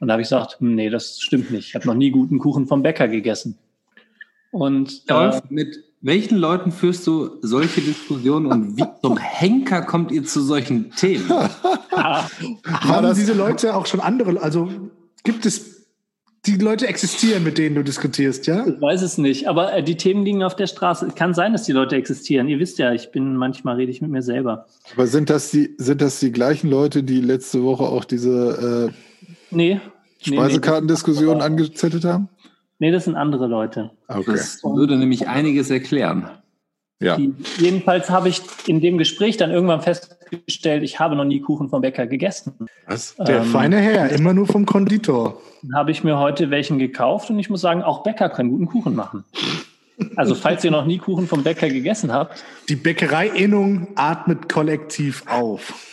[0.03, 1.69] Und da habe ich gesagt, hm, nee, das stimmt nicht.
[1.69, 3.57] Ich habe noch nie guten Kuchen vom Bäcker gegessen.
[4.51, 10.11] Und äh, Rolf, mit welchen Leuten führst du solche Diskussionen und wie zum Henker kommt
[10.11, 11.31] ihr zu solchen Themen?
[11.31, 12.25] ah,
[12.67, 14.69] Haben das- diese Leute auch schon andere, also
[15.23, 15.87] gibt es,
[16.47, 18.67] die Leute existieren, mit denen du diskutierst, ja?
[18.67, 21.07] ich weiß es nicht, aber äh, die Themen liegen auf der Straße.
[21.07, 22.49] Es kann sein, dass die Leute existieren.
[22.49, 24.67] Ihr wisst ja, ich bin manchmal rede ich mit mir selber.
[24.95, 29.12] Aber sind das die, sind das die gleichen Leute, die letzte Woche auch diese äh,
[29.53, 29.81] Nee.
[30.27, 32.29] nee, Speisekartendiskussion nee, angezettelt haben?
[32.79, 33.91] nee, das sind andere Leute.
[34.09, 34.33] Okay.
[34.33, 36.29] Das würde nämlich einiges erklären.
[37.01, 37.17] Ja.
[37.17, 41.69] Die, jedenfalls habe ich in dem Gespräch dann irgendwann festgestellt, ich habe noch nie Kuchen
[41.69, 42.55] vom Bäcker gegessen.
[42.87, 43.17] Was?
[43.17, 45.41] Der Ähm, feine Herr, immer nur vom Konditor.
[45.63, 48.67] Dann habe ich mir heute welchen gekauft und ich muss sagen, auch Bäcker können guten
[48.67, 49.25] Kuchen machen.
[50.17, 55.92] Also falls ihr noch nie Kuchen vom Bäcker gegessen habt, Die Bäckereiinnung atmet kollektiv auf.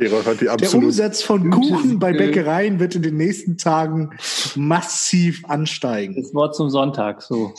[0.00, 0.86] Gerolf hat die Der absolut.
[0.86, 2.32] Umsatz von Kuchen bei Bild.
[2.32, 4.10] Bäckereien wird in den nächsten Tagen
[4.56, 6.16] massiv ansteigen.
[6.16, 7.52] das Wort zum Sonntag, so.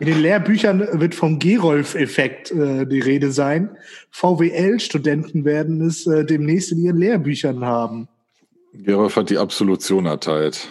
[0.00, 3.76] In den Lehrbüchern wird vom Gerolf-Effekt äh, die Rede sein.
[4.10, 8.08] VWL-Studenten werden es äh, demnächst in ihren Lehrbüchern haben.
[8.72, 10.68] Gerolf hat die Absolution erteilt.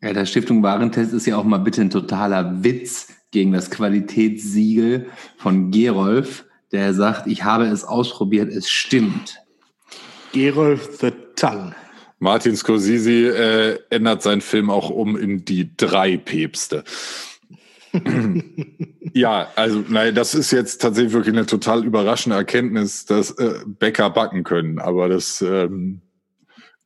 [0.00, 5.06] Ja, der Stiftung Warentest ist ja auch mal bitte ein totaler Witz gegen das Qualitätssiegel
[5.36, 9.40] von Gerolf, der sagt, ich habe es ausprobiert, es stimmt.
[10.32, 11.74] Gerolf the Tongue.
[12.20, 16.84] Martin Scorsese äh, ändert seinen Film auch um in die drei Päpste.
[19.14, 24.10] ja, also nein, das ist jetzt tatsächlich wirklich eine total überraschende Erkenntnis, dass äh, Bäcker
[24.10, 24.78] backen können.
[24.78, 26.02] Aber das ähm,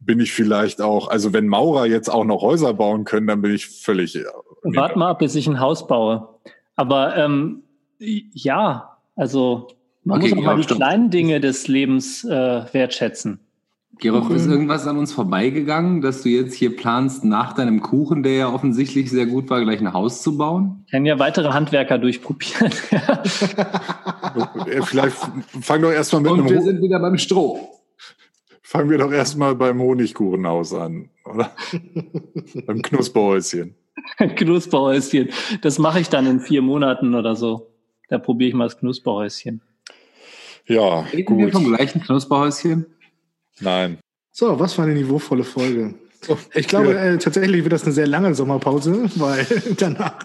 [0.00, 1.08] bin ich vielleicht auch.
[1.08, 4.16] Also wenn Maurer jetzt auch noch Häuser bauen können, dann bin ich völlig.
[4.16, 4.24] Äh,
[4.62, 6.28] Wart mal ab, bis ich ein Haus baue.
[6.76, 7.62] Aber ähm,
[7.98, 9.68] ja, also
[10.04, 10.80] man Okay, muss auch mal die stimmt.
[10.80, 13.40] kleinen Dinge des Lebens äh, wertschätzen.
[13.98, 14.36] Gerolf, Kuchen.
[14.36, 18.48] ist irgendwas an uns vorbeigegangen, dass du jetzt hier planst, nach deinem Kuchen, der ja
[18.52, 20.82] offensichtlich sehr gut war, gleich ein Haus zu bauen?
[20.86, 22.72] Ich kann ja weitere Handwerker durchprobieren.
[24.66, 25.16] Äh, Vielleicht
[25.60, 27.68] fang doch erstmal mit Und einem wir Ho sind wieder beim Stroh.
[28.62, 31.50] fangen wir doch erstmal beim Honigkuchenhaus an, oder?
[32.66, 33.74] beim Knusperhäuschen.
[34.36, 35.28] Knusperhäuschen.
[35.60, 37.68] Das mache ich dann in vier Monaten oder so.
[38.08, 39.60] Da probiere ich mal das Knusperhäuschen.
[40.72, 41.54] Ja, Reden wir gut.
[41.54, 42.86] vom gleichen Knusperhäuschen?
[43.60, 43.98] Nein.
[44.30, 45.94] So, was für eine niveauvolle Folge.
[46.54, 47.04] Ich glaube, Ja.
[47.04, 49.46] äh, tatsächlich wird das eine sehr lange Sommerpause, weil
[49.78, 50.18] danach.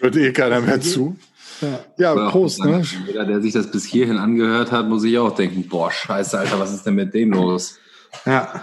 [0.00, 1.16] Hört eh keiner mehr zu.
[1.60, 1.80] Ja.
[2.14, 2.82] Ja, Prost, ne?
[3.06, 6.58] Jeder, der sich das bis hierhin angehört hat, muss sich auch denken, boah, scheiße, Alter,
[6.58, 7.78] was ist denn mit dem los?
[8.26, 8.62] ja.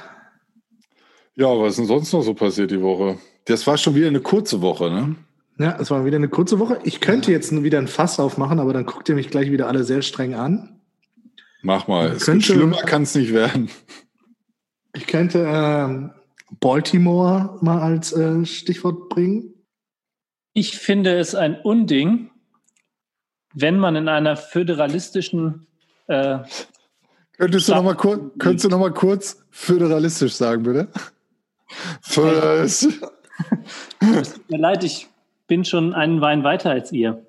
[1.35, 3.17] Ja, was ist denn sonst noch so passiert die Woche?
[3.45, 5.15] Das war schon wieder eine kurze Woche, ne?
[5.59, 6.79] Ja, es war wieder eine kurze Woche.
[6.83, 9.83] Ich könnte jetzt wieder ein Fass aufmachen, aber dann guckt ihr mich gleich wieder alle
[9.83, 10.81] sehr streng an.
[11.61, 12.09] Mach mal.
[12.11, 13.69] Es Könnte- schlimmer kann es nicht werden.
[14.95, 16.11] Ich könnte ähm,
[16.59, 19.53] Baltimore mal als äh, Stichwort bringen.
[20.53, 22.29] Ich finde es ein Unding,
[23.53, 25.67] wenn man in einer föderalistischen
[26.07, 26.39] äh,
[27.37, 30.89] Könntest du Sag- noch mal kurz, könntest du noch mal kurz föderalistisch sagen, bitte?
[32.01, 32.99] Föderalistisch.
[33.99, 35.07] es tut mir leid, ich
[35.47, 37.25] bin schon einen Wein weiter als ihr.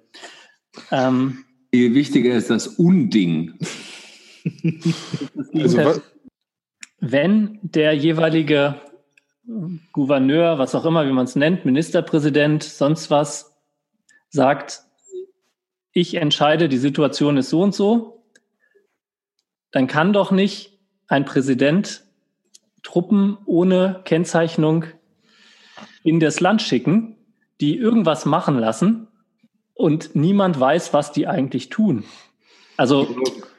[0.90, 3.59] Ähm, Viel wichtiger ist das Unding.
[5.35, 6.03] das Also, was,
[7.00, 8.81] wenn der jeweilige
[9.92, 13.55] Gouverneur, was auch immer, wie man es nennt, Ministerpräsident, sonst was,
[14.31, 14.83] sagt,
[15.92, 18.24] ich entscheide, die Situation ist so und so,
[19.70, 22.05] dann kann doch nicht ein Präsident
[22.83, 24.85] Truppen ohne Kennzeichnung
[26.03, 27.13] in das Land schicken,
[27.64, 29.09] die irgendwas machen lassen
[29.72, 32.05] und niemand weiß, was die eigentlich tun.
[32.77, 33.09] Also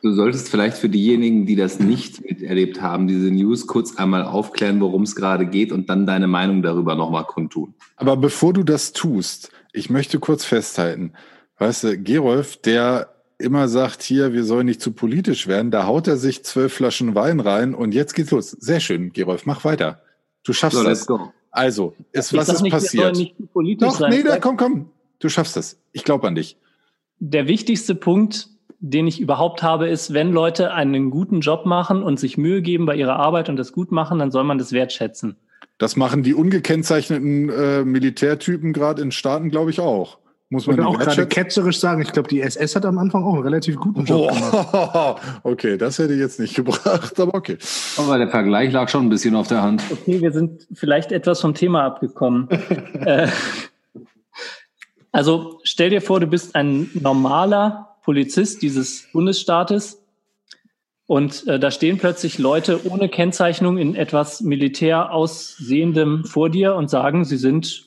[0.01, 4.79] Du solltest vielleicht für diejenigen, die das nicht miterlebt haben, diese News kurz einmal aufklären,
[4.79, 7.73] worum es gerade geht und dann deine Meinung darüber nochmal kundtun.
[7.97, 11.13] aber bevor du das tust, ich möchte kurz festhalten.
[11.57, 16.07] Weißt du, Gerolf, der immer sagt, hier, wir sollen nicht zu politisch werden, da haut
[16.07, 18.51] er sich zwölf Flaschen Wein rein und jetzt geht's los.
[18.51, 20.01] Sehr schön, Gerolf, mach weiter.
[20.43, 20.99] Du schaffst So, das.
[20.99, 21.33] let's go.
[21.55, 23.15] Also, ich was ist nicht, passiert?
[23.15, 24.11] nicht politisch Doch, sein.
[24.11, 24.89] nee, da, komm, komm.
[25.19, 25.79] Du schaffst das.
[25.93, 26.57] Ich glaube an dich.
[27.19, 32.19] der wichtigste Punkt, den ich überhaupt habe, ist, wenn Leute einen guten Job machen und
[32.19, 35.37] sich Mühe geben bei ihrer Arbeit und das gut machen, dann soll man das wertschätzen.
[35.77, 40.19] Das machen die ungekennzeichneten äh, Militärtypen gerade in Staaten, glaube ich, auch.
[40.49, 43.43] Muss man auch gerade ketzerisch sagen, ich glaube, die SS hat am Anfang auch einen
[43.43, 45.21] relativ guten Job gemacht.
[45.43, 47.57] Okay, das hätte ich jetzt nicht gebracht, aber okay.
[47.97, 49.81] Aber der Vergleich lag schon ein bisschen auf der Hand.
[49.91, 52.47] Okay, wir sind vielleicht etwas vom Thema abgekommen.
[53.01, 53.27] äh,
[55.11, 60.04] also stell dir vor, du bist ein normaler Polizist dieses Bundesstaates
[61.07, 66.89] und äh, da stehen plötzlich Leute ohne Kennzeichnung in etwas militär aussehendem vor dir und
[66.89, 67.85] sagen, sie sind,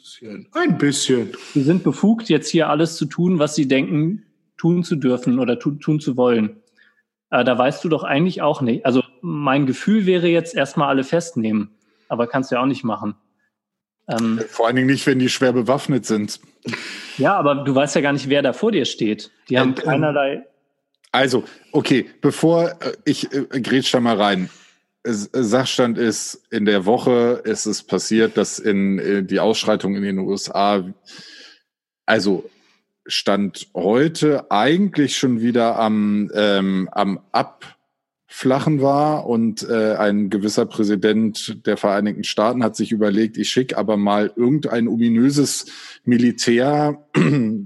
[0.53, 1.31] Ein bisschen.
[1.53, 4.25] sie sind befugt, jetzt hier alles zu tun, was sie denken,
[4.57, 6.61] tun zu dürfen oder tu, tun zu wollen.
[7.31, 8.87] Äh, da weißt du doch eigentlich auch nicht.
[8.87, 11.71] Also mein Gefühl wäre jetzt erstmal alle festnehmen,
[12.09, 13.17] aber kannst du ja auch nicht machen.
[14.09, 16.41] Ähm, Vor allen Dingen nicht, wenn die schwer bewaffnet sind.
[17.19, 19.31] ja, aber du weißt ja gar nicht, wer da vor dir steht.
[19.51, 20.47] Die haben ähm, keinerlei.
[21.13, 24.51] Also, okay, bevor äh, ich äh, grätsch da mal rein.
[25.05, 30.03] Äh, Sachstand ist, in der Woche ist es passiert, dass in äh, die Ausschreitung in
[30.03, 30.85] den USA,
[32.07, 32.49] also
[33.07, 37.21] Stand heute eigentlich schon wieder am, ähm, am
[38.29, 43.79] Abflachen war und äh, ein gewisser Präsident der Vereinigten Staaten hat sich überlegt, ich schicke
[43.79, 45.67] aber mal irgendein ominöses
[46.05, 47.03] Militär,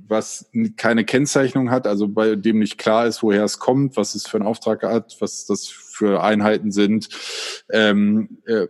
[0.09, 4.29] was keine Kennzeichnung hat, also bei dem nicht klar ist, woher es kommt, was es
[4.29, 7.09] für einen Auftrag hat, was das für Einheiten sind,
[7.70, 8.68] ähm, äh,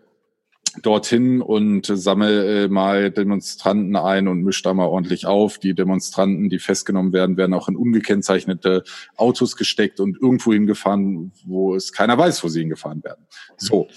[0.80, 5.58] dorthin und sammel äh, mal Demonstranten ein und misch da mal ordentlich auf.
[5.58, 8.84] Die Demonstranten, die festgenommen werden, werden auch in ungekennzeichnete
[9.16, 13.26] Autos gesteckt und irgendwo hingefahren, wo es keiner weiß, wo sie hingefahren werden.
[13.56, 13.88] So.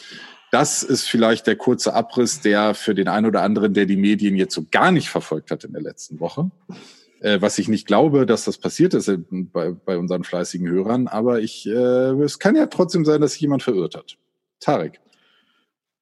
[0.52, 4.36] Das ist vielleicht der kurze Abriss, der für den einen oder anderen, der die Medien
[4.36, 6.50] jetzt so gar nicht verfolgt hat in der letzten Woche.
[7.20, 11.08] Äh, was ich nicht glaube, dass das passiert ist äh, bei, bei unseren fleißigen Hörern,
[11.08, 11.72] aber ich, äh,
[12.22, 14.18] es kann ja trotzdem sein, dass sich jemand verirrt hat.
[14.60, 15.02] Tarek.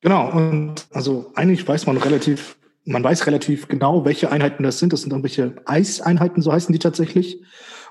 [0.03, 4.91] Genau, und also eigentlich weiß man relativ, man weiß relativ genau, welche Einheiten das sind.
[4.91, 7.41] Das sind irgendwelche Eiseinheiten, so heißen die tatsächlich.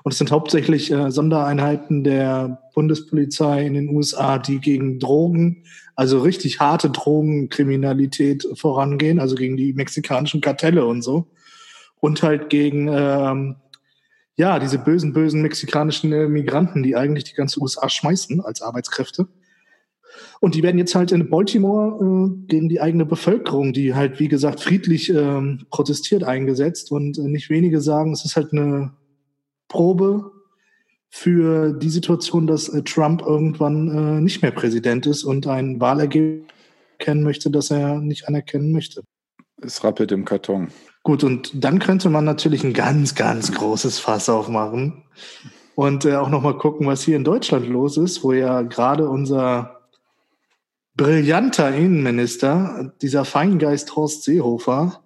[0.03, 5.63] Und es sind hauptsächlich äh, Sondereinheiten der Bundespolizei in den USA, die gegen Drogen,
[5.95, 11.31] also richtig harte Drogenkriminalität vorangehen, also gegen die mexikanischen Kartelle und so.
[11.99, 13.55] Und halt gegen ähm,
[14.35, 19.27] ja, diese bösen, bösen mexikanischen äh, Migranten, die eigentlich die ganze USA schmeißen als Arbeitskräfte.
[20.39, 24.27] Und die werden jetzt halt in Baltimore äh, gegen die eigene Bevölkerung, die halt, wie
[24.27, 26.91] gesagt, friedlich ähm, protestiert, eingesetzt.
[26.91, 28.93] Und äh, nicht wenige sagen, es ist halt eine
[29.67, 30.31] Probe
[31.09, 36.47] für die Situation, dass äh, Trump irgendwann äh, nicht mehr Präsident ist und ein Wahlergebnis
[36.97, 39.03] erkennen möchte, das er nicht anerkennen möchte.
[39.61, 40.69] Es rappelt im Karton.
[41.03, 45.03] Gut, und dann könnte man natürlich ein ganz, ganz großes Fass aufmachen
[45.75, 49.82] und äh, auch nochmal gucken, was hier in Deutschland los ist, wo ja gerade unser
[50.95, 55.03] brillanter Innenminister, dieser Feingeist Horst Seehofer,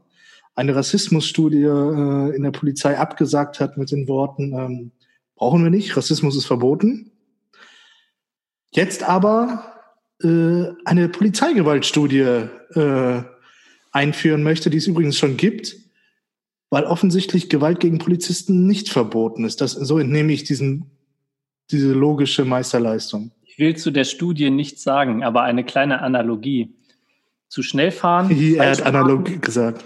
[0.55, 4.91] eine Rassismusstudie äh, in der Polizei abgesagt hat mit den Worten, ähm,
[5.35, 7.11] brauchen wir nicht, Rassismus ist verboten.
[8.71, 9.73] Jetzt aber
[10.23, 13.23] äh, eine Polizeigewaltstudie äh,
[13.91, 15.75] einführen möchte, die es übrigens schon gibt,
[16.69, 19.61] weil offensichtlich Gewalt gegen Polizisten nicht verboten ist.
[19.61, 20.91] Das, so entnehme ich diesen,
[21.71, 23.31] diese logische Meisterleistung.
[23.57, 26.75] Ich will zu der Studie nichts sagen, aber eine kleine Analogie.
[27.47, 29.83] Zu schnell fahren, er hat analog gesagt.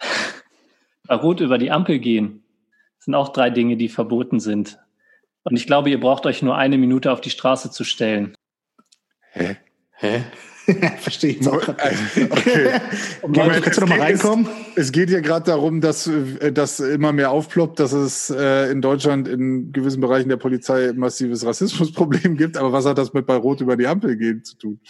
[1.06, 2.44] bei Rot über die Ampel gehen,
[2.98, 4.78] sind auch drei Dinge, die verboten sind.
[5.42, 8.34] Und ich glaube, ihr braucht euch nur eine Minute auf die Straße zu stellen.
[9.30, 9.56] Hä?
[9.92, 10.24] Hä?
[10.98, 11.62] Verstehe ich jetzt auch.
[12.30, 12.80] Okay.
[13.26, 14.48] Mal, kannst du noch mal reinkommen?
[14.76, 18.80] Es geht hier gerade darum, dass äh, das immer mehr aufploppt, dass es äh, in
[18.80, 22.56] Deutschland in gewissen Bereichen der Polizei ein massives Rassismusproblem gibt.
[22.56, 24.80] Aber was hat das mit bei Rot über die Ampel gehen zu tun?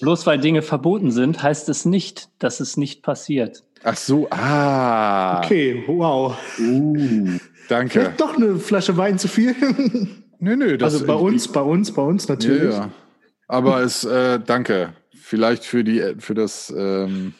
[0.00, 3.64] Bloß weil Dinge verboten sind, heißt es nicht, dass es nicht passiert.
[3.84, 5.38] Ach so, ah.
[5.38, 6.36] Okay, wow.
[6.58, 8.00] Uh, Danke.
[8.00, 9.54] Vielleicht doch eine Flasche Wein zu viel.
[10.40, 10.78] Nö, nö.
[10.78, 12.74] Das, also bei uns, bei uns, bei uns natürlich.
[12.74, 12.90] Ja, ja.
[13.48, 14.92] Aber es, äh, danke.
[15.28, 17.34] Vielleicht für die, für das, ähm,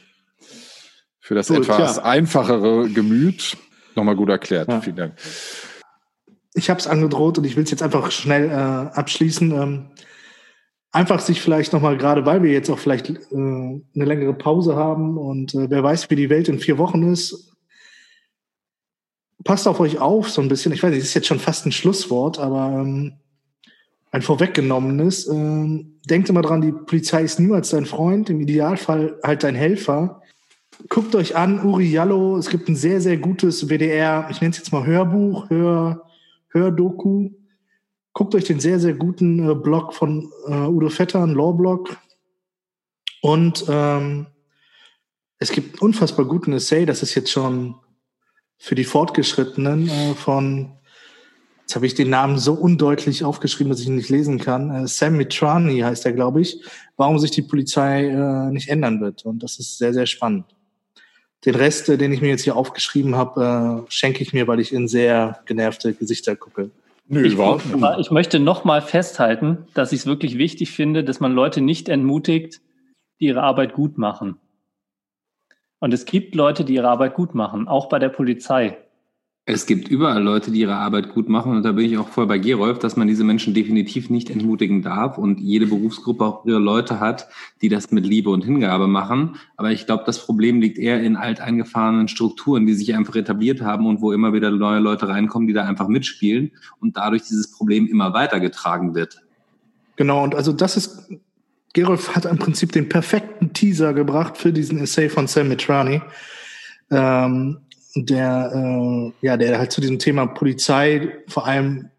[1.21, 2.03] für das Gut, etwas ja.
[2.03, 3.57] einfachere Gemüt.
[3.95, 4.69] Nochmal gut erklärt.
[4.69, 4.83] Ja.
[4.83, 5.15] Vielen Dank.
[6.53, 9.53] ich habe es angedroht und ich will es jetzt einfach schnell äh, abschließen.
[9.53, 9.91] Ähm,
[10.93, 15.17] einfach sich vielleicht nochmal, gerade weil wir jetzt auch vielleicht äh, eine längere Pause haben
[15.17, 17.57] und äh, wer weiß, wie die Welt in vier Wochen ist,
[19.45, 20.75] passt auf euch auf so ein bisschen.
[20.75, 23.15] Ich weiß nicht, das ist jetzt schon fast ein Schlusswort, aber ähm,
[24.11, 25.29] ein vorweggenommenes.
[25.29, 30.23] Ähm, denkt immer dran, die Polizei ist niemals dein Freund, im Idealfall halt dein Helfer.
[30.89, 34.59] Guckt euch an, Uri Jallo, es gibt ein sehr, sehr gutes WDR, ich nenne es
[34.59, 36.05] jetzt mal Hörbuch, Hör,
[36.51, 37.31] Hördoku.
[38.13, 41.97] Guckt euch den sehr, sehr guten äh, Blog von äh, Udo Vetter, ein Law-Blog.
[43.21, 44.27] Und ähm,
[45.39, 47.75] es gibt einen unfassbar guten Essay, das ist jetzt schon
[48.57, 50.78] für die Fortgeschrittenen äh, von,
[51.69, 54.71] jetzt habe ich den Namen so undeutlich aufgeschrieben, dass ich ihn nicht lesen kann.
[54.71, 56.63] Äh, Sam Mitrani heißt er, glaube ich,
[56.97, 59.27] warum sich die Polizei äh, nicht ändern wird.
[59.27, 60.47] Und das ist sehr, sehr spannend.
[61.45, 64.61] Den Rest, äh, den ich mir jetzt hier aufgeschrieben habe, äh, schenke ich mir, weil
[64.61, 66.71] ich in sehr genervte Gesichter gucke.
[67.07, 71.61] Nö, ich, ich möchte nochmal festhalten, dass ich es wirklich wichtig finde, dass man Leute
[71.61, 72.63] nicht entmutigt,
[73.21, 74.39] die ihre Arbeit gut machen.
[75.81, 78.79] Und es gibt Leute, die ihre Arbeit gut machen, auch bei der Polizei.
[79.51, 82.27] Es gibt überall Leute, die ihre Arbeit gut machen und da bin ich auch voll
[82.27, 86.59] bei Gerolf, dass man diese Menschen definitiv nicht entmutigen darf und jede Berufsgruppe auch ihre
[86.59, 87.29] Leute hat,
[87.63, 89.37] die das mit Liebe und Hingabe machen.
[89.57, 93.87] Aber ich glaube, das Problem liegt eher in alteingefahrenen Strukturen, die sich einfach etabliert haben
[93.87, 97.87] und wo immer wieder neue Leute reinkommen, die da einfach mitspielen und dadurch dieses Problem
[97.87, 99.23] immer weitergetragen wird.
[99.97, 101.09] Genau, und also das ist
[101.73, 106.03] Gerolf hat im Prinzip den perfekten Teaser gebracht für diesen Essay von Sam Mitrani,
[106.91, 107.61] ähm,
[108.07, 111.91] der, äh, ja, der halt zu diesem Thema Polizei, vor allem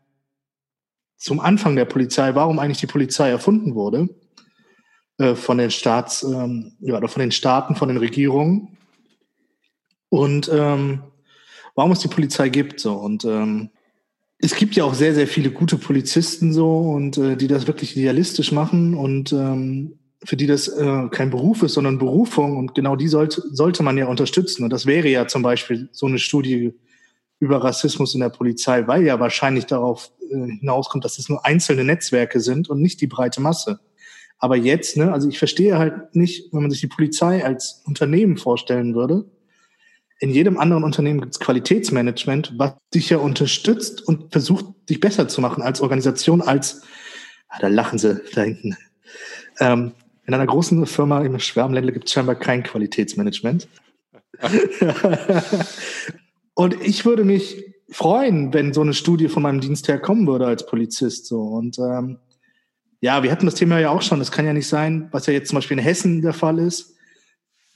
[1.17, 4.09] zum Anfang der Polizei, warum eigentlich die Polizei erfunden wurde,
[5.17, 8.77] äh, von den Staats, ähm, ja, oder von den Staaten, von den Regierungen.
[10.09, 11.03] Und ähm,
[11.75, 12.93] warum es die Polizei gibt, so.
[12.93, 13.69] Und ähm,
[14.37, 17.95] es gibt ja auch sehr, sehr viele gute Polizisten so und äh, die das wirklich
[17.97, 18.95] idealistisch machen.
[18.95, 23.41] Und ähm, für die das äh, kein Beruf ist, sondern Berufung und genau die sollte,
[23.51, 24.63] sollte man ja unterstützen.
[24.63, 26.73] Und das wäre ja zum Beispiel so eine Studie
[27.39, 31.85] über Rassismus in der Polizei, weil ja wahrscheinlich darauf äh, hinauskommt, dass es nur einzelne
[31.85, 33.79] Netzwerke sind und nicht die breite Masse.
[34.39, 38.37] Aber jetzt, ne, also ich verstehe halt nicht, wenn man sich die Polizei als Unternehmen
[38.37, 39.25] vorstellen würde,
[40.21, 45.29] in jedem anderen Unternehmen gibt es Qualitätsmanagement, was dich ja unterstützt und versucht, dich besser
[45.29, 46.81] zu machen als Organisation, als,
[47.47, 48.75] ah, da lachen sie da hinten.
[49.61, 49.93] Ähm,
[50.29, 53.67] in einer großen Firma im Schwärmländle gibt es scheinbar kein Qualitätsmanagement.
[56.53, 60.45] und ich würde mich freuen, wenn so eine Studie von meinem Dienst her kommen würde
[60.45, 61.25] als Polizist.
[61.25, 61.41] So.
[61.41, 62.19] Und ähm,
[63.01, 64.21] ja, wir hatten das Thema ja auch schon.
[64.21, 66.95] Es kann ja nicht sein, was ja jetzt zum Beispiel in Hessen der Fall ist,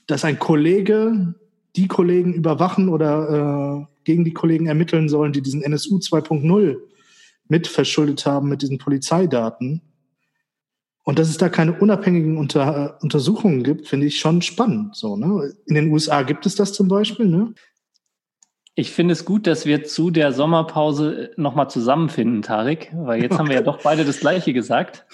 [0.06, 1.34] dass ein Kollege
[1.74, 6.76] die Kollegen überwachen oder äh, gegen die Kollegen ermitteln sollen, die diesen NSU 2.0
[7.48, 9.82] mit verschuldet haben mit diesen Polizeidaten.
[11.04, 14.96] Und dass es da keine unabhängigen Unter Untersuchungen gibt, finde ich schon spannend.
[14.96, 15.52] So, ne?
[15.66, 17.26] In den USA gibt es das zum Beispiel.
[17.26, 17.54] Ne?
[18.74, 23.48] Ich finde es gut, dass wir zu der Sommerpause nochmal zusammenfinden, Tarik, weil jetzt haben
[23.48, 25.04] wir ja doch beide das Gleiche gesagt.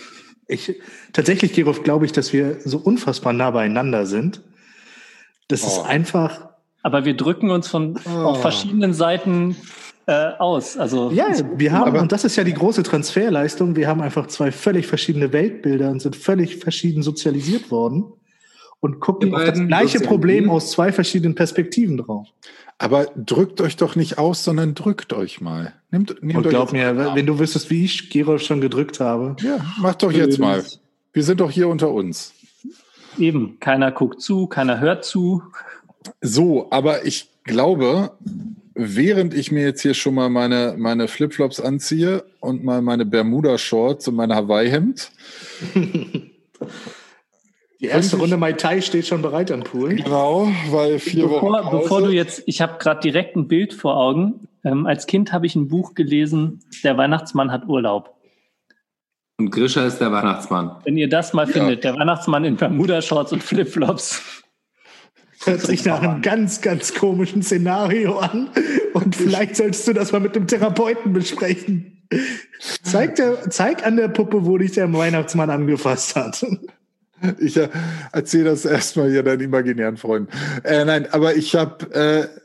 [0.47, 0.81] Ich,
[1.13, 4.43] tatsächlich, Gerolf, glaube ich, dass wir so unfassbar nah beieinander sind.
[5.49, 5.67] Das oh.
[5.67, 6.51] ist einfach
[6.83, 8.11] aber wir drücken uns von oh.
[8.11, 9.57] auf verschiedenen Seiten
[10.11, 10.77] äh, aus.
[10.77, 13.77] Also ja, wir haben und das ist ja die große Transferleistung.
[13.77, 18.13] Wir haben einfach zwei völlig verschiedene Weltbilder und sind völlig verschieden sozialisiert worden
[18.81, 22.27] und gucken auf das gleiche Problem aus zwei verschiedenen Perspektiven drauf.
[22.79, 25.75] Aber drückt euch doch nicht aus, sondern drückt euch mal.
[25.93, 27.15] Nehmt, nehmt und glaub mir, mal.
[27.15, 29.37] wenn du wüsstest, wie ich Gerolf schon gedrückt habe.
[29.43, 30.65] Ja, mach doch jetzt mal.
[31.13, 32.33] Wir sind doch hier unter uns.
[33.17, 35.43] Eben, keiner guckt zu, keiner hört zu.
[36.21, 38.13] So, aber ich glaube,
[38.81, 44.09] während ich mir jetzt hier schon mal meine, meine Flipflops anziehe und mal meine Bermuda-Shorts
[44.09, 45.11] und mein Hawaii-Hemd.
[47.81, 49.97] Die erste Runde Mai Tai steht schon bereit am Pool.
[49.97, 51.63] Genau, weil vier bevor, Wochen.
[51.63, 51.79] Pause.
[51.79, 54.49] Bevor du jetzt, ich habe gerade direkt ein Bild vor Augen.
[54.65, 58.15] Ähm, als Kind habe ich ein Buch gelesen, Der Weihnachtsmann hat Urlaub.
[59.39, 60.77] Und Grisha ist der Weihnachtsmann.
[60.85, 61.53] Wenn ihr das mal ja.
[61.53, 64.43] findet, der Weihnachtsmann in Bermuda-Shorts und Flipflops.
[65.45, 68.51] Hört sich nach einem ganz, ganz komischen Szenario an.
[68.93, 72.07] Und vielleicht solltest du das mal mit dem Therapeuten besprechen.
[72.83, 76.45] Zeig, der, zeig an der Puppe, wo dich der Weihnachtsmann angefasst hat.
[77.39, 77.69] Ich äh,
[78.13, 80.33] erzähle das erstmal hier deinen imaginären Freunden.
[80.65, 82.41] Äh, nein, aber ich habe äh,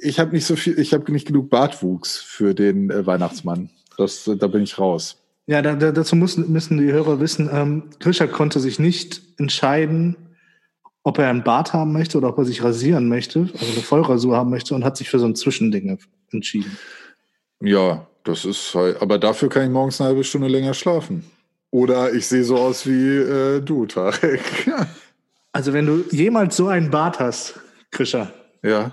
[0.00, 3.70] ich habe nicht so viel, ich habe nicht genug Bartwuchs für den äh, Weihnachtsmann.
[3.96, 5.20] Das, da bin ich raus.
[5.46, 10.16] Ja, da, da, dazu müssen, müssen die Hörer wissen, ähm, Grisha konnte sich nicht entscheiden,
[11.04, 14.36] ob er einen Bart haben möchte oder ob er sich rasieren möchte, also eine Vollrasur
[14.36, 15.98] haben möchte und hat sich für so ein Zwischending
[16.32, 16.76] entschieden.
[17.60, 21.24] Ja, das ist halt, aber dafür kann ich morgens eine halbe Stunde länger schlafen.
[21.70, 24.40] Oder ich sehe so aus wie äh, du, Tarek.
[25.52, 28.32] also wenn du jemals so einen Bart hast, Krischer.
[28.62, 28.92] Ja.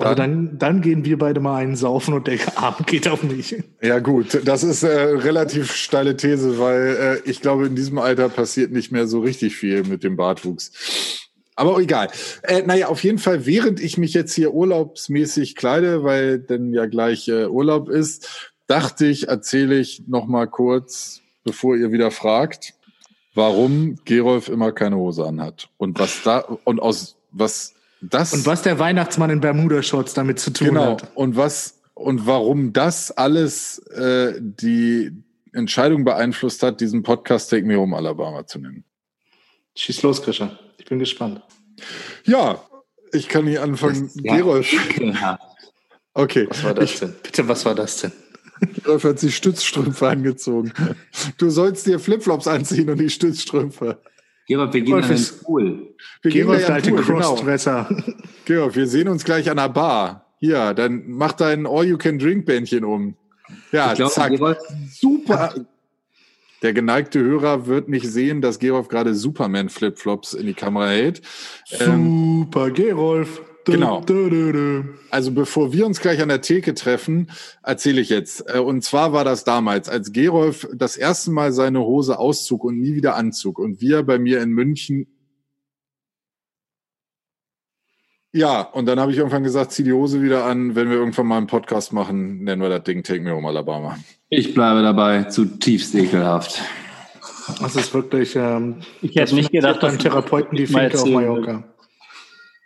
[0.00, 3.56] Also dann, dann gehen wir beide mal einen saufen und der Abend geht auf mich.
[3.82, 8.28] Ja gut, das ist äh, relativ steile These, weil äh, ich glaube, in diesem Alter
[8.28, 11.28] passiert nicht mehr so richtig viel mit dem Bartwuchs.
[11.56, 12.08] Aber egal.
[12.44, 16.86] Äh, naja, auf jeden Fall, während ich mich jetzt hier urlaubsmäßig kleide, weil denn ja
[16.86, 22.74] gleich äh, Urlaub ist, dachte ich, erzähle ich noch mal kurz, bevor ihr wieder fragt,
[23.34, 28.62] warum Gerolf immer keine Hose anhat und was da und aus was das Und was
[28.62, 31.10] der Weihnachtsmann in Bermuda-Shorts damit zu tun genau hat.
[31.16, 35.10] und was und warum das alles äh, die
[35.52, 38.84] Entscheidung beeinflusst hat, diesen Podcast Take Me Home Alabama zu nennen.
[39.74, 40.58] Schieß los, Krischer.
[40.76, 41.42] Ich bin gespannt.
[42.24, 42.62] Ja,
[43.12, 44.10] ich kann nicht anfangen.
[44.22, 45.42] Ja, Gerolf, ekelhaft.
[46.14, 46.46] okay.
[46.50, 47.14] Was war das denn?
[47.22, 48.12] Bitte, was war das denn?
[48.74, 50.72] Gerolf hat sich Stützstrümpfe angezogen.
[51.36, 54.00] Du sollst dir Flipflops anziehen und die Stützstrümpfe.
[54.48, 55.94] Gerolf, wir gehen Gerolf an den Pool.
[56.22, 57.18] Wir gehen Gerolf, der alte den Pool, genau.
[57.34, 57.88] Crossdresser.
[58.46, 60.24] Gerolf, wir sehen uns gleich an der Bar.
[60.40, 63.14] Hier, dann mach dein All-You-Can-Drink-Bändchen um.
[63.72, 64.30] Ja, Ich glaube, zack.
[64.30, 64.58] Gerolf,
[64.90, 65.54] Super.
[66.62, 71.22] Der geneigte Hörer wird nicht sehen, dass Gerolf gerade Superman-Flipflops in die Kamera hält.
[71.80, 73.42] Ähm, Super, Gerolf.
[73.72, 74.00] Genau.
[75.10, 77.30] Also bevor wir uns gleich an der Theke treffen,
[77.62, 78.44] erzähle ich jetzt.
[78.52, 82.80] Äh, Und zwar war das damals, als Gerolf das erste Mal seine Hose auszog und
[82.80, 85.06] nie wieder anzog und wir bei mir in München.
[88.32, 90.74] Ja, und dann habe ich irgendwann gesagt, zieh die Hose wieder an.
[90.74, 93.98] Wenn wir irgendwann mal einen Podcast machen, nennen wir das Ding Take Me Home Alabama.
[94.28, 96.62] ich bleibe dabei, zutiefst ekelhaft.
[97.60, 98.36] Das ist wirklich.
[98.36, 101.64] Ähm, Ich hätte nicht gedacht, beim dass Therapeuten die Finke auf Mallorca.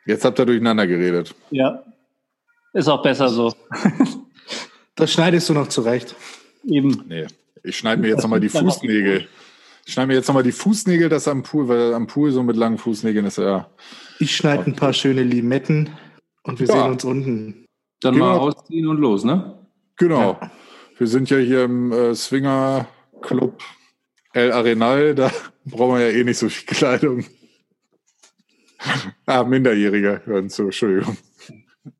[0.07, 1.35] Jetzt habt ihr durcheinander geredet.
[1.51, 1.83] Ja,
[2.73, 3.53] ist auch besser so.
[4.95, 6.15] Das schneidest du noch zurecht.
[6.67, 7.05] Eben.
[7.09, 7.27] Nee,
[7.63, 9.27] ich schneide mir jetzt nochmal die Fußnägel.
[9.87, 12.57] Ich schneide mir jetzt nochmal die Fußnägel, das am Pool, weil am Pool so mit
[12.57, 13.71] langen Fußnägeln ist ja.
[14.19, 15.89] Ich schneide ein paar schöne Limetten
[16.45, 16.75] und wir Ja.
[16.75, 17.65] sehen uns unten.
[18.03, 18.27] Dann Genau.
[18.27, 19.67] mal ausziehen und los, ne?
[19.97, 20.39] Genau.
[20.99, 22.87] Wir sind ja hier im äh, Swinger
[23.23, 23.63] Club
[24.35, 25.31] El Arenal, da
[25.65, 27.25] brauchen wir ja eh nicht so viel Kleidung.
[29.27, 31.17] ah, Minderjähriger hören zu, Entschuldigung.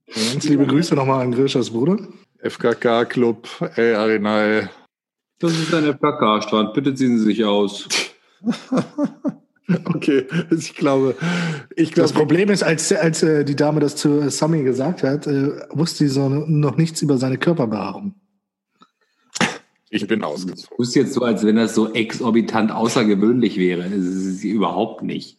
[0.07, 1.99] Ganz liebe Grüße nochmal an Grishas Bruder.
[2.43, 4.71] FKK Club El Arenal.
[5.39, 6.75] Das ist ein FKK-Strand.
[6.75, 7.89] Bitte ziehen Sie sich aus.
[9.85, 11.15] Okay, ich glaube,
[11.77, 15.03] ich Das glaube, Problem ist, als, als äh, die Dame das zu äh, Sammy gesagt
[15.03, 18.15] hat, äh, wusste sie so noch nichts über seine Körperbehaarung.
[19.89, 20.69] ich bin ausgezogen.
[20.71, 23.85] Du bist jetzt so, als wenn das so exorbitant außergewöhnlich wäre.
[23.85, 25.39] Das ist es überhaupt nicht.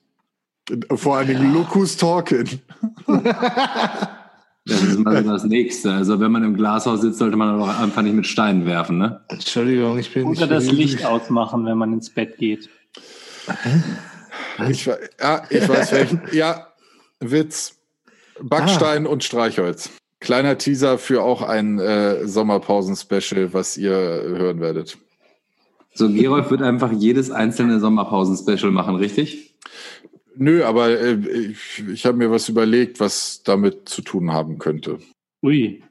[0.95, 2.61] Vor allen Dingen Locus Talken.
[4.65, 5.91] Das ist mal so das Nächste.
[5.91, 9.19] Also wenn man im Glashaus sitzt, sollte man doch einfach nicht mit Steinen werfen, ne?
[9.27, 12.69] Entschuldigung, ich bin Oder das Licht ausmachen, wenn man ins Bett geht.
[14.69, 16.21] Ich, ja, ich weiß welchen.
[16.31, 16.67] Ja,
[17.19, 17.77] Witz.
[18.41, 19.89] Backstein und Streichholz.
[20.19, 24.97] Kleiner Teaser für auch ein äh, Sommerpausen-Special, was ihr hören werdet.
[25.93, 29.55] So, Gerolf wird einfach jedes einzelne Sommerpausen-Special machen, richtig?
[30.35, 31.13] Nö, aber äh,
[31.51, 34.99] ich, ich habe mir was überlegt, was damit zu tun haben könnte.
[35.43, 35.83] Ui,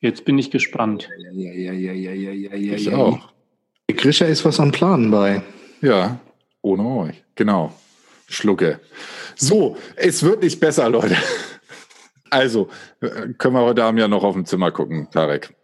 [0.00, 1.08] jetzt bin ich gespannt.
[1.32, 2.74] Ja, ja, ja, ja, ja, ja, ja.
[2.74, 2.96] Ich ja.
[2.96, 3.32] auch.
[3.88, 5.42] Grisha ist was am Planen bei.
[5.80, 6.20] Ja,
[6.62, 7.22] ohne euch.
[7.34, 7.72] Genau.
[8.28, 8.80] Schlucke.
[9.36, 11.16] So, es wird nicht besser, Leute.
[12.30, 12.68] Also,
[13.00, 15.54] äh, können wir heute Abend ja noch auf dem Zimmer gucken, Tarek.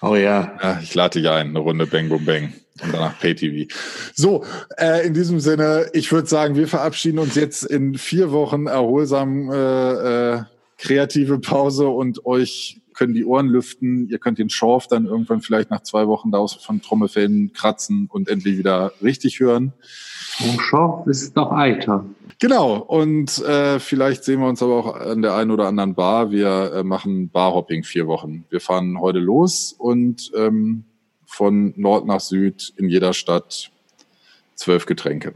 [0.00, 0.58] Oh ja.
[0.60, 3.72] Ja, ich lade dich ein, eine Runde Bang Boom Bang und danach Pay-TV.
[4.14, 4.44] So,
[4.78, 9.50] äh, in diesem Sinne, ich würde sagen, wir verabschieden uns jetzt in vier Wochen erholsam
[9.50, 10.42] äh, äh,
[10.78, 14.08] kreative Pause und euch können die Ohren lüften.
[14.08, 18.28] Ihr könnt den Schorf dann irgendwann vielleicht nach zwei Wochen daraus von Trommelfällen kratzen und
[18.28, 19.72] endlich wieder richtig hören.
[20.40, 22.04] Oh, schau, das ist doch Eiter.
[22.38, 26.30] Genau, und äh, vielleicht sehen wir uns aber auch an der einen oder anderen Bar.
[26.30, 28.44] Wir äh, machen Barhopping vier Wochen.
[28.50, 30.84] Wir fahren heute los und ähm,
[31.32, 33.70] von Nord nach Süd in jeder Stadt
[34.54, 35.32] zwölf Getränke.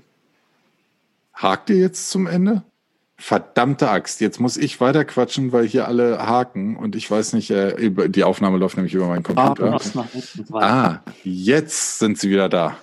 [1.35, 2.63] Hakt ihr jetzt zum Ende?
[3.19, 7.51] Verdammte Axt, jetzt muss ich weiter quatschen, weil hier alle haken und ich weiß nicht,
[7.51, 9.73] äh, die Aufnahme läuft nämlich über meinen Computer.
[9.73, 10.07] Weiter.
[10.53, 12.77] Ah, jetzt sind sie wieder da.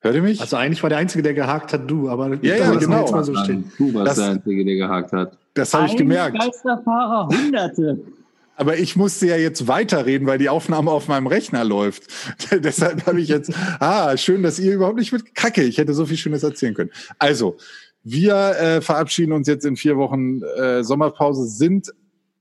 [0.00, 0.38] Hört ihr mich?
[0.42, 3.00] Also eigentlich war der Einzige, der gehakt hat, du, aber Ja, ja, genau.
[3.00, 3.72] jetzt mal so stehen.
[3.78, 5.38] Du warst Das- der Einzige, der gehakt hat.
[5.54, 6.38] das habe ich gemerkt.
[6.38, 7.98] Geisterfahrer, Hunderte.
[8.56, 12.04] Aber ich musste ja jetzt weiterreden, weil die Aufnahme auf meinem Rechner läuft.
[12.50, 15.62] Deshalb habe ich jetzt, ah, schön, dass ihr überhaupt nicht mit Kacke.
[15.62, 16.90] Ich hätte so viel Schönes erzählen können.
[17.18, 17.56] Also,
[18.02, 21.92] wir äh, verabschieden uns jetzt in vier Wochen äh, Sommerpause, sind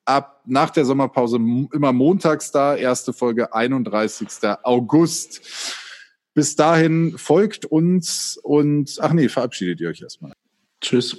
[0.06, 4.28] ab nach der Sommerpause immer montags da, erste Folge 31.
[4.64, 5.42] August.
[6.36, 10.34] Bis dahin folgt uns und, ach nee, verabschiedet ihr euch erstmal.
[10.82, 11.18] Tschüss.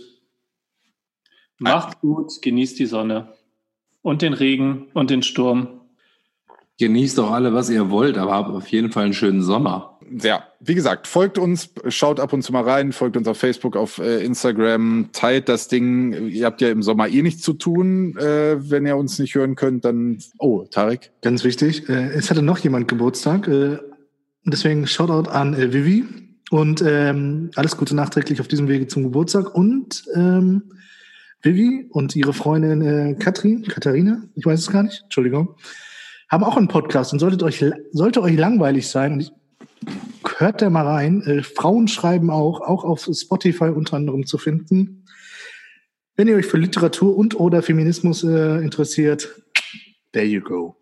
[1.59, 3.36] Macht gut, genießt die Sonne.
[4.07, 5.67] Und den Regen und den Sturm.
[6.79, 9.99] Genießt doch alle, was ihr wollt, aber habt auf jeden Fall einen schönen Sommer.
[10.23, 13.75] Ja, wie gesagt, folgt uns, schaut ab und zu mal rein, folgt uns auf Facebook,
[13.75, 16.29] auf äh, Instagram, teilt das Ding.
[16.29, 18.17] Ihr habt ja im Sommer eh nichts zu tun.
[18.17, 20.19] Äh, wenn ihr uns nicht hören könnt, dann.
[20.39, 21.11] Oh, Tarek.
[21.23, 21.89] Ganz wichtig.
[21.89, 23.49] Äh, es hatte noch jemand Geburtstag.
[23.49, 23.79] Äh,
[24.45, 26.05] deswegen Shoutout an äh, Vivi.
[26.53, 29.53] Und ähm, alles Gute nachträglich auf diesem Wege zum Geburtstag.
[29.53, 30.63] Und ähm,
[31.43, 35.57] Vivi und ihre Freundin äh, Katrin, Katharina, ich weiß es gar nicht, Entschuldigung,
[36.29, 39.33] haben auch einen Podcast und solltet euch, sollte euch langweilig sein, und ich,
[40.39, 41.23] hört da mal rein.
[41.23, 45.05] Äh, Frauen schreiben auch, auch auf Spotify unter anderem zu finden.
[46.17, 49.43] Wenn ihr euch für Literatur und oder Feminismus äh, interessiert,
[50.13, 50.77] there you go.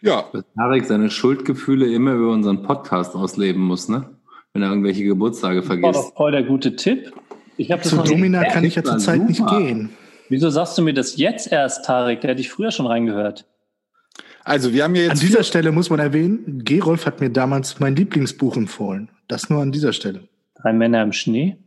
[0.00, 0.28] Ja.
[0.32, 4.16] Dass Tarek seine Schuldgefühle immer über unseren Podcast ausleben muss, ne?
[4.52, 5.88] Wenn er irgendwelche Geburtstage vergisst.
[5.88, 7.12] Das war doch voll der gute Tipp.
[7.58, 9.90] Ich Zu Domina kann ich ja zurzeit nicht gehen.
[10.28, 12.20] Wieso sagst du mir das jetzt erst, Tarek?
[12.20, 13.46] Der hätte ich früher schon reingehört.
[14.44, 15.12] Also wir haben ja jetzt.
[15.12, 19.10] An dieser Stelle muss man erwähnen, Gerolf hat mir damals mein Lieblingsbuch empfohlen.
[19.26, 20.28] Das nur an dieser Stelle.
[20.54, 21.58] Drei Männer im Schnee?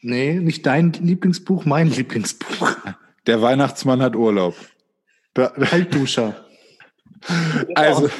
[0.00, 2.76] Nee, nicht dein Lieblingsbuch, mein Lieblingsbuch.
[3.26, 4.54] Der Weihnachtsmann hat Urlaub.
[5.34, 6.36] Kaltduscher.
[7.74, 8.10] also.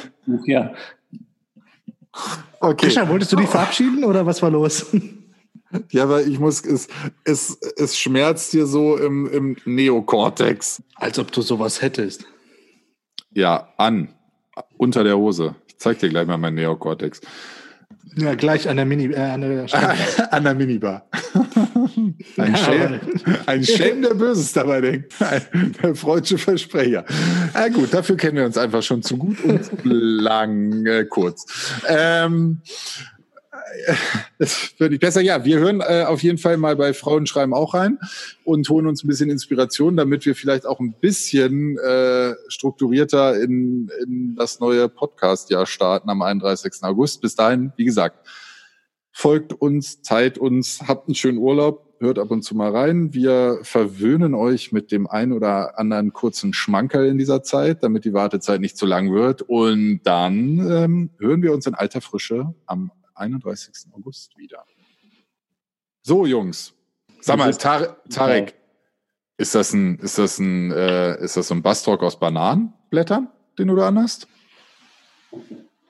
[0.45, 0.73] Ja.
[2.59, 2.87] Okay.
[2.87, 4.87] Krischer, wolltest du dich verabschieden oder was war los?
[5.91, 6.87] Ja, aber ich muss, es,
[7.23, 10.81] es, es schmerzt hier so im, im Neokortex.
[10.95, 12.25] Als ob du sowas hättest.
[13.31, 14.13] Ja, an.
[14.77, 15.55] Unter der Hose.
[15.67, 17.21] Ich zeig dir gleich mal meinen Neokortex.
[18.15, 19.67] Ja, gleich an der Mini, äh, an, der
[20.33, 21.07] an der Minibar.
[22.37, 22.99] ein, ja, Schelm,
[23.45, 25.13] ein Schelm, der Böses dabei denkt.
[25.83, 27.05] Der freudsche Versprecher.
[27.53, 31.45] Ah, gut, dafür kennen wir uns einfach schon zu gut und lang äh, kurz.
[31.87, 32.61] Ähm,
[34.39, 35.21] das würde ich besser.
[35.21, 37.99] Ja, wir hören äh, auf jeden Fall mal bei Frauen schreiben auch rein
[38.43, 43.89] und holen uns ein bisschen Inspiration, damit wir vielleicht auch ein bisschen äh, strukturierter in,
[44.03, 46.83] in das neue Podcast-Jahr starten am 31.
[46.83, 47.21] August.
[47.21, 48.27] Bis dahin, wie gesagt,
[49.11, 53.13] folgt uns, teilt uns, habt einen schönen Urlaub, hört ab und zu mal rein.
[53.13, 58.13] Wir verwöhnen euch mit dem ein oder anderen kurzen Schmankerl in dieser Zeit, damit die
[58.13, 59.41] Wartezeit nicht zu lang wird.
[59.41, 63.91] Und dann ähm, hören wir uns in alter Frische am 31.
[63.93, 64.63] August wieder.
[66.01, 66.73] So, Jungs.
[67.21, 68.55] Sag mal, Tar Tarek,
[69.37, 73.67] ist das ein, ist das ein, äh, ist das so ein Bastrock aus Bananenblättern, den
[73.67, 74.27] du da anhast?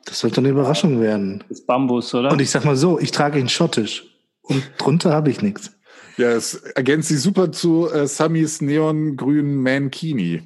[0.06, 1.44] Das sollte eine Überraschung werden.
[1.50, 2.32] Das ist Bambus, oder?
[2.32, 4.06] Und ich sag mal so, ich trage ihn schottisch.
[4.42, 5.72] Und drunter habe ich nichts.
[6.18, 10.44] Ja, es ergänzt sich super zu äh, Sammys neongrünen Mankini.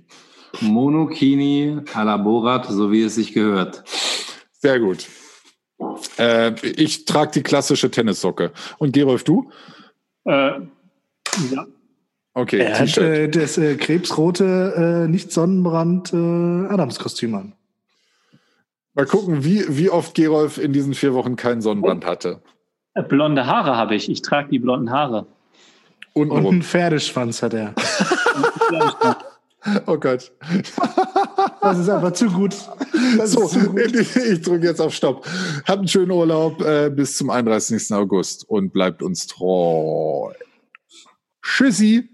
[0.62, 3.84] Monokini à la Borat, so wie es sich gehört.
[4.52, 5.08] Sehr gut.
[6.18, 8.52] Äh, ich trage die klassische Tennissocke.
[8.78, 9.52] Und Gerolf, du?
[10.26, 10.62] Äh,
[11.52, 11.66] ja.
[12.36, 17.54] Okay, er hat äh, das äh, krebsrote, äh, nicht Sonnenbrand äh, Adamskostüm an.
[18.96, 22.42] Mal gucken, wie, wie oft Gerolf in diesen vier Wochen keinen Sonnenbrand hatte.
[22.96, 24.10] Äh, blonde Haare habe ich.
[24.10, 25.28] Ich trage die blonden Haare.
[26.14, 27.74] Und, Und einen Pferdeschwanz hat er.
[29.88, 30.32] oh Gott.
[31.64, 32.56] Das ist einfach zu gut.
[33.26, 33.96] so, zu gut.
[33.96, 35.26] ich drücke jetzt auf Stopp.
[35.66, 37.94] Habt einen schönen Urlaub äh, bis zum 31.
[37.94, 40.34] August und bleibt uns treu.
[41.42, 42.13] Tschüssi.